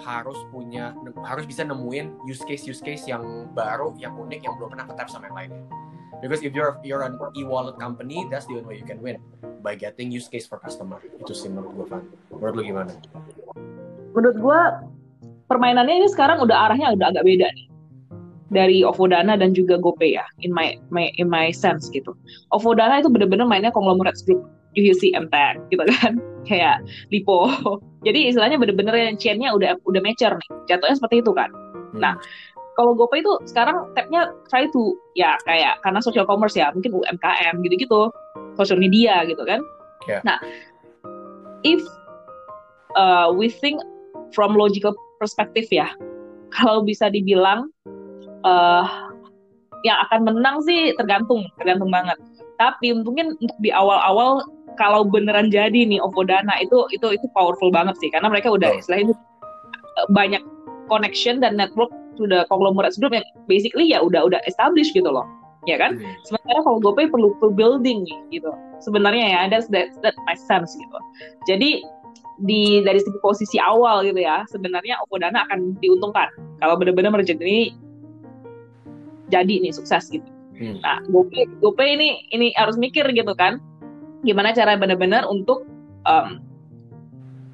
harus 0.04 0.36
punya 0.52 0.92
harus 1.24 1.48
bisa 1.48 1.64
nemuin 1.64 2.20
use 2.28 2.44
case 2.44 2.64
use 2.64 2.80
case 2.80 3.04
yang 3.04 3.48
baru, 3.52 3.92
yang 4.00 4.16
unik, 4.16 4.44
yang 4.44 4.56
belum 4.56 4.72
pernah 4.76 4.88
ketemu 4.88 5.08
sama 5.12 5.24
yang 5.28 5.36
lainnya. 5.36 5.62
Because 6.24 6.40
if 6.40 6.56
you're 6.56 6.80
you're 6.80 7.04
an 7.04 7.20
e-wallet 7.36 7.76
company, 7.76 8.24
that's 8.32 8.48
the 8.48 8.56
only 8.56 8.64
way 8.64 8.76
you 8.80 8.88
can 8.88 8.96
win 9.04 9.20
by 9.60 9.76
getting 9.76 10.08
use 10.08 10.32
case 10.32 10.48
for 10.48 10.56
customer. 10.56 10.96
Itu 11.20 11.36
sih 11.36 11.52
menurut 11.52 11.76
gue, 11.76 11.86
Van. 11.92 12.04
Menurut 12.32 12.54
lu 12.56 12.62
gimana? 12.64 12.92
Menurut 14.16 14.36
gue 14.40 14.60
permainannya 15.44 16.00
ini 16.00 16.08
sekarang 16.08 16.40
udah 16.40 16.56
arahnya 16.68 16.96
udah 16.96 17.12
agak 17.12 17.24
beda 17.24 17.46
nih 17.52 17.65
dari 18.50 18.86
OVO 18.86 19.10
Dana 19.10 19.34
dan 19.34 19.52
juga 19.54 19.74
GoPay 19.78 20.14
ya 20.14 20.26
in 20.42 20.54
my, 20.54 20.78
my 20.94 21.10
in 21.18 21.26
my 21.26 21.50
sense 21.50 21.90
gitu. 21.90 22.14
OVO 22.54 22.78
Dana 22.78 23.02
itu 23.02 23.10
bener-bener 23.10 23.46
mainnya 23.46 23.74
konglomerat 23.74 24.14
group 24.26 24.46
UHC 24.76 25.16
MTech 25.16 25.58
gitu 25.72 25.82
kan 26.02 26.20
kayak 26.48 26.82
Lipo. 27.10 27.50
Jadi 28.06 28.30
istilahnya 28.30 28.60
bener-bener 28.60 28.94
yang 28.94 29.16
chainnya 29.18 29.50
udah 29.50 29.74
udah 29.88 30.00
mature 30.04 30.36
nih. 30.38 30.50
Jatuhnya 30.70 30.94
seperti 30.94 31.24
itu 31.24 31.32
kan. 31.34 31.50
Hmm. 31.96 31.98
Nah, 31.98 32.14
kalau 32.76 32.92
GoPay 32.92 33.24
itu 33.24 33.32
sekarang 33.48 33.90
tabnya 33.96 34.30
try 34.52 34.68
to 34.68 34.94
ya 35.16 35.34
kayak 35.48 35.80
karena 35.80 35.98
social 36.04 36.28
commerce 36.28 36.54
ya 36.54 36.68
mungkin 36.76 36.92
UMKM 36.92 37.64
gitu-gitu 37.64 38.12
social 38.60 38.76
media 38.76 39.24
gitu 39.24 39.40
kan 39.48 39.64
yeah. 40.04 40.20
nah 40.22 40.36
if 41.64 41.80
uh, 43.00 43.32
we 43.32 43.48
think 43.48 43.80
from 44.36 44.52
logical 44.54 44.92
perspective 45.16 45.64
ya 45.72 45.88
kalau 46.52 46.84
bisa 46.84 47.08
dibilang 47.08 47.72
uh, 48.46 49.10
yang 49.82 49.98
akan 50.08 50.30
menang 50.30 50.62
sih 50.62 50.94
tergantung 50.94 51.44
tergantung 51.58 51.90
banget. 51.90 52.16
Tapi 52.56 52.94
mungkin 52.96 53.36
untuk 53.36 53.58
di 53.60 53.74
awal-awal 53.74 54.46
kalau 54.80 55.04
beneran 55.04 55.50
jadi 55.50 55.84
nih 55.88 56.00
OVO 56.00 56.24
Dana 56.24 56.54
itu 56.62 56.86
itu 56.94 57.18
itu 57.18 57.26
powerful 57.34 57.68
banget 57.68 57.98
sih. 57.98 58.08
Karena 58.14 58.30
mereka 58.30 58.54
udah 58.54 58.78
istilahnya 58.78 59.12
uh, 59.98 60.08
banyak 60.14 60.40
connection 60.86 61.42
dan 61.42 61.58
network 61.58 61.90
sudah 62.16 62.48
konglomerat 62.48 62.96
group 62.96 63.12
yang 63.12 63.26
basically 63.44 63.92
ya 63.92 64.00
udah 64.00 64.24
udah 64.24 64.40
established 64.48 64.94
gitu 64.96 65.08
loh. 65.10 65.26
Ya 65.66 65.82
kan? 65.82 65.98
Hmm. 65.98 66.14
sementara 66.22 66.62
kalau 66.62 66.78
GoPay 66.78 67.10
perlu 67.10 67.34
perlu 67.42 67.52
building 67.52 68.06
gitu. 68.30 68.50
Sebenarnya 68.80 69.34
ya 69.34 69.40
that's 69.50 69.66
that 69.74 69.90
that 70.06 70.14
my 70.24 70.38
sense 70.38 70.72
gitu. 70.78 70.98
Jadi 71.50 71.82
di 72.44 72.84
dari 72.84 73.00
segi 73.00 73.16
posisi 73.24 73.56
awal 73.56 74.04
gitu 74.04 74.20
ya 74.20 74.44
sebenarnya 74.52 75.00
Dana 75.18 75.44
akan 75.48 75.74
diuntungkan. 75.80 76.28
Kalau 76.60 76.76
benar-benar 76.76 77.12
merchant 77.12 77.40
ini 77.40 77.72
jadi 79.32 79.54
nih 79.62 79.72
sukses 79.74 80.08
gitu 80.10 80.28
hmm. 80.58 80.80
nah 80.82 81.02
GoPay 81.10 81.46
GoPay 81.62 81.88
ini 81.98 82.08
ini 82.32 82.46
harus 82.56 82.78
mikir 82.78 83.06
gitu 83.12 83.32
kan 83.34 83.58
gimana 84.24 84.50
cara 84.56 84.74
benar-benar 84.74 85.26
untuk 85.28 85.66
um, 86.08 86.42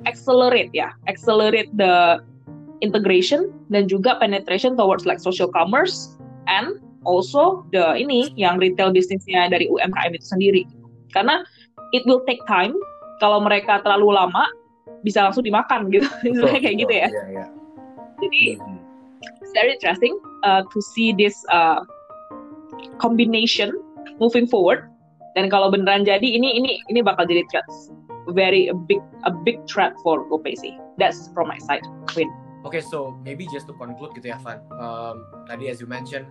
accelerate 0.08 0.72
ya 0.74 0.92
accelerate 1.06 1.68
the 1.76 2.22
integration 2.82 3.54
dan 3.70 3.86
juga 3.86 4.18
penetration 4.18 4.74
towards 4.74 5.06
like 5.06 5.22
social 5.22 5.46
commerce 5.48 6.18
and 6.50 6.82
also 7.06 7.62
the 7.70 7.94
ini 7.98 8.34
yang 8.34 8.58
retail 8.58 8.90
bisnisnya 8.90 9.50
dari 9.50 9.70
UMKM 9.70 10.18
itu 10.18 10.26
sendiri. 10.26 10.62
Karena 11.14 11.46
it 11.94 12.02
will 12.04 12.22
take 12.26 12.42
time. 12.50 12.74
Kalau 13.22 13.38
mereka 13.38 13.78
terlalu 13.86 14.18
lama 14.18 14.50
bisa 15.06 15.22
langsung 15.22 15.46
dimakan 15.46 15.90
gitu. 15.94 16.06
Betul, 16.26 16.58
kayak 16.58 16.76
gitu 16.82 16.92
ya. 16.92 17.08
Yeah, 17.08 17.26
yeah. 17.30 17.48
Jadi 18.18 18.42
mm-hmm. 18.58 18.81
Very 19.52 19.72
interesting 19.76 20.18
uh, 20.42 20.62
to 20.72 20.78
see 20.80 21.12
this 21.12 21.36
uh, 21.52 21.84
combination 22.98 23.72
moving 24.20 24.46
forward. 24.46 24.88
Dan 25.32 25.48
kalau 25.48 25.72
beneran 25.72 26.04
jadi 26.04 26.24
ini 26.24 26.60
ini 26.60 26.80
ini 26.92 27.00
bakal 27.00 27.24
jadi 27.24 27.40
threat 27.48 27.64
very 28.28 28.68
a 28.68 28.76
big 28.76 29.00
a 29.24 29.32
big 29.32 29.58
threat 29.66 29.96
for 30.04 30.22
GoPay 30.28 30.54
sih. 30.54 30.76
That's 31.00 31.32
from 31.34 31.48
my 31.48 31.58
side, 31.58 31.82
Win. 32.14 32.30
Okay, 32.62 32.78
so 32.78 33.18
maybe 33.26 33.48
just 33.50 33.66
to 33.66 33.74
conclude 33.74 34.14
gitu 34.14 34.30
ya, 34.30 34.38
Van. 34.38 34.62
Um, 34.78 35.26
tadi 35.50 35.66
as 35.66 35.82
you 35.82 35.88
mentioned, 35.90 36.30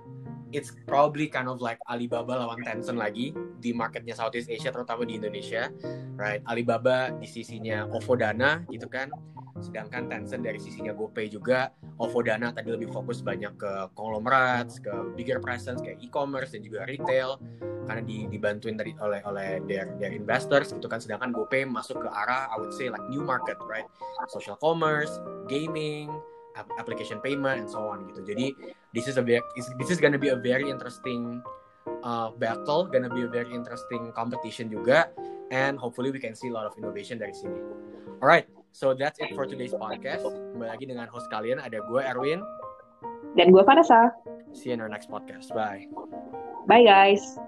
it's 0.52 0.76
probably 0.88 1.28
kind 1.28 1.48
of 1.48 1.60
like 1.60 1.80
Alibaba 1.88 2.38
lawan 2.38 2.64
Tencent 2.64 3.00
lagi 3.00 3.36
di 3.60 3.72
marketnya 3.72 4.16
Southeast 4.16 4.52
Asia, 4.52 4.72
terutama 4.72 5.08
di 5.08 5.18
Indonesia, 5.18 5.72
right? 6.16 6.44
Alibaba 6.48 7.12
di 7.16 7.28
sisinya 7.28 7.88
OVO 7.90 8.14
Dana 8.20 8.64
gitu 8.68 8.88
kan, 8.92 9.12
sedangkan 9.60 10.12
Tencent 10.12 10.44
dari 10.44 10.60
sisinya 10.60 10.92
GoPay 10.92 11.32
juga. 11.32 11.72
OVO 12.02 12.20
Dana 12.26 12.52
tadi 12.52 12.74
lebih 12.74 12.90
fokus 12.92 13.22
banyak 13.22 13.58
ke 13.58 13.72
conglomerates, 13.96 14.82
ke 14.82 14.92
bigger 15.16 15.40
presence 15.40 15.80
kayak 15.80 16.02
e-commerce 16.04 16.54
dan 16.54 16.62
juga 16.66 16.84
retail, 16.90 17.38
karena 17.86 18.02
di, 18.02 18.26
dibantuin 18.30 18.76
dari 18.78 18.94
oleh 19.00 19.22
oleh 19.26 19.62
their, 19.66 19.94
their 19.98 20.14
investors 20.14 20.74
gitu 20.74 20.88
kan, 20.90 21.00
sedangkan 21.02 21.34
GoPay 21.34 21.64
masuk 21.66 22.02
ke 22.02 22.10
arah 22.10 22.50
I 22.52 22.58
would 22.60 22.74
say 22.74 22.90
like 22.90 23.04
new 23.08 23.22
market, 23.22 23.58
right? 23.66 23.86
Social 24.30 24.58
commerce, 24.58 25.12
gaming, 25.46 26.10
application 26.56 27.20
payment 27.24 27.64
and 27.64 27.70
so 27.70 27.88
on 27.88 28.04
gitu. 28.12 28.22
Jadi 28.24 28.56
this 28.92 29.08
is 29.08 29.16
a 29.16 29.24
very 29.24 29.44
this 29.80 29.90
is 29.90 30.00
gonna 30.00 30.20
be 30.20 30.34
a 30.34 30.40
very 30.40 30.68
interesting 30.68 31.40
uh, 32.04 32.32
battle, 32.36 32.88
gonna 32.88 33.12
be 33.12 33.24
a 33.24 33.32
very 33.32 33.52
interesting 33.52 34.12
competition 34.14 34.68
juga, 34.68 35.12
and 35.50 35.80
hopefully 35.80 36.12
we 36.12 36.20
can 36.20 36.36
see 36.36 36.52
a 36.52 36.54
lot 36.56 36.68
of 36.68 36.74
innovation 36.76 37.18
dari 37.20 37.34
sini. 37.34 37.60
Alright, 38.22 38.46
so 38.72 38.94
that's 38.94 39.18
it 39.18 39.34
for 39.34 39.50
today's 39.50 39.74
podcast. 39.74 40.28
Kembali 40.28 40.70
lagi 40.70 40.86
dengan 40.86 41.10
host 41.10 41.26
kalian 41.34 41.58
ada 41.58 41.82
gue 41.82 42.02
Erwin 42.04 42.44
dan 43.34 43.50
gue 43.50 43.64
Vanessa. 43.64 44.14
See 44.52 44.70
you 44.70 44.76
in 44.76 44.84
our 44.84 44.92
next 44.92 45.10
podcast. 45.10 45.50
Bye. 45.56 45.88
Bye 46.68 46.86
guys. 46.86 47.42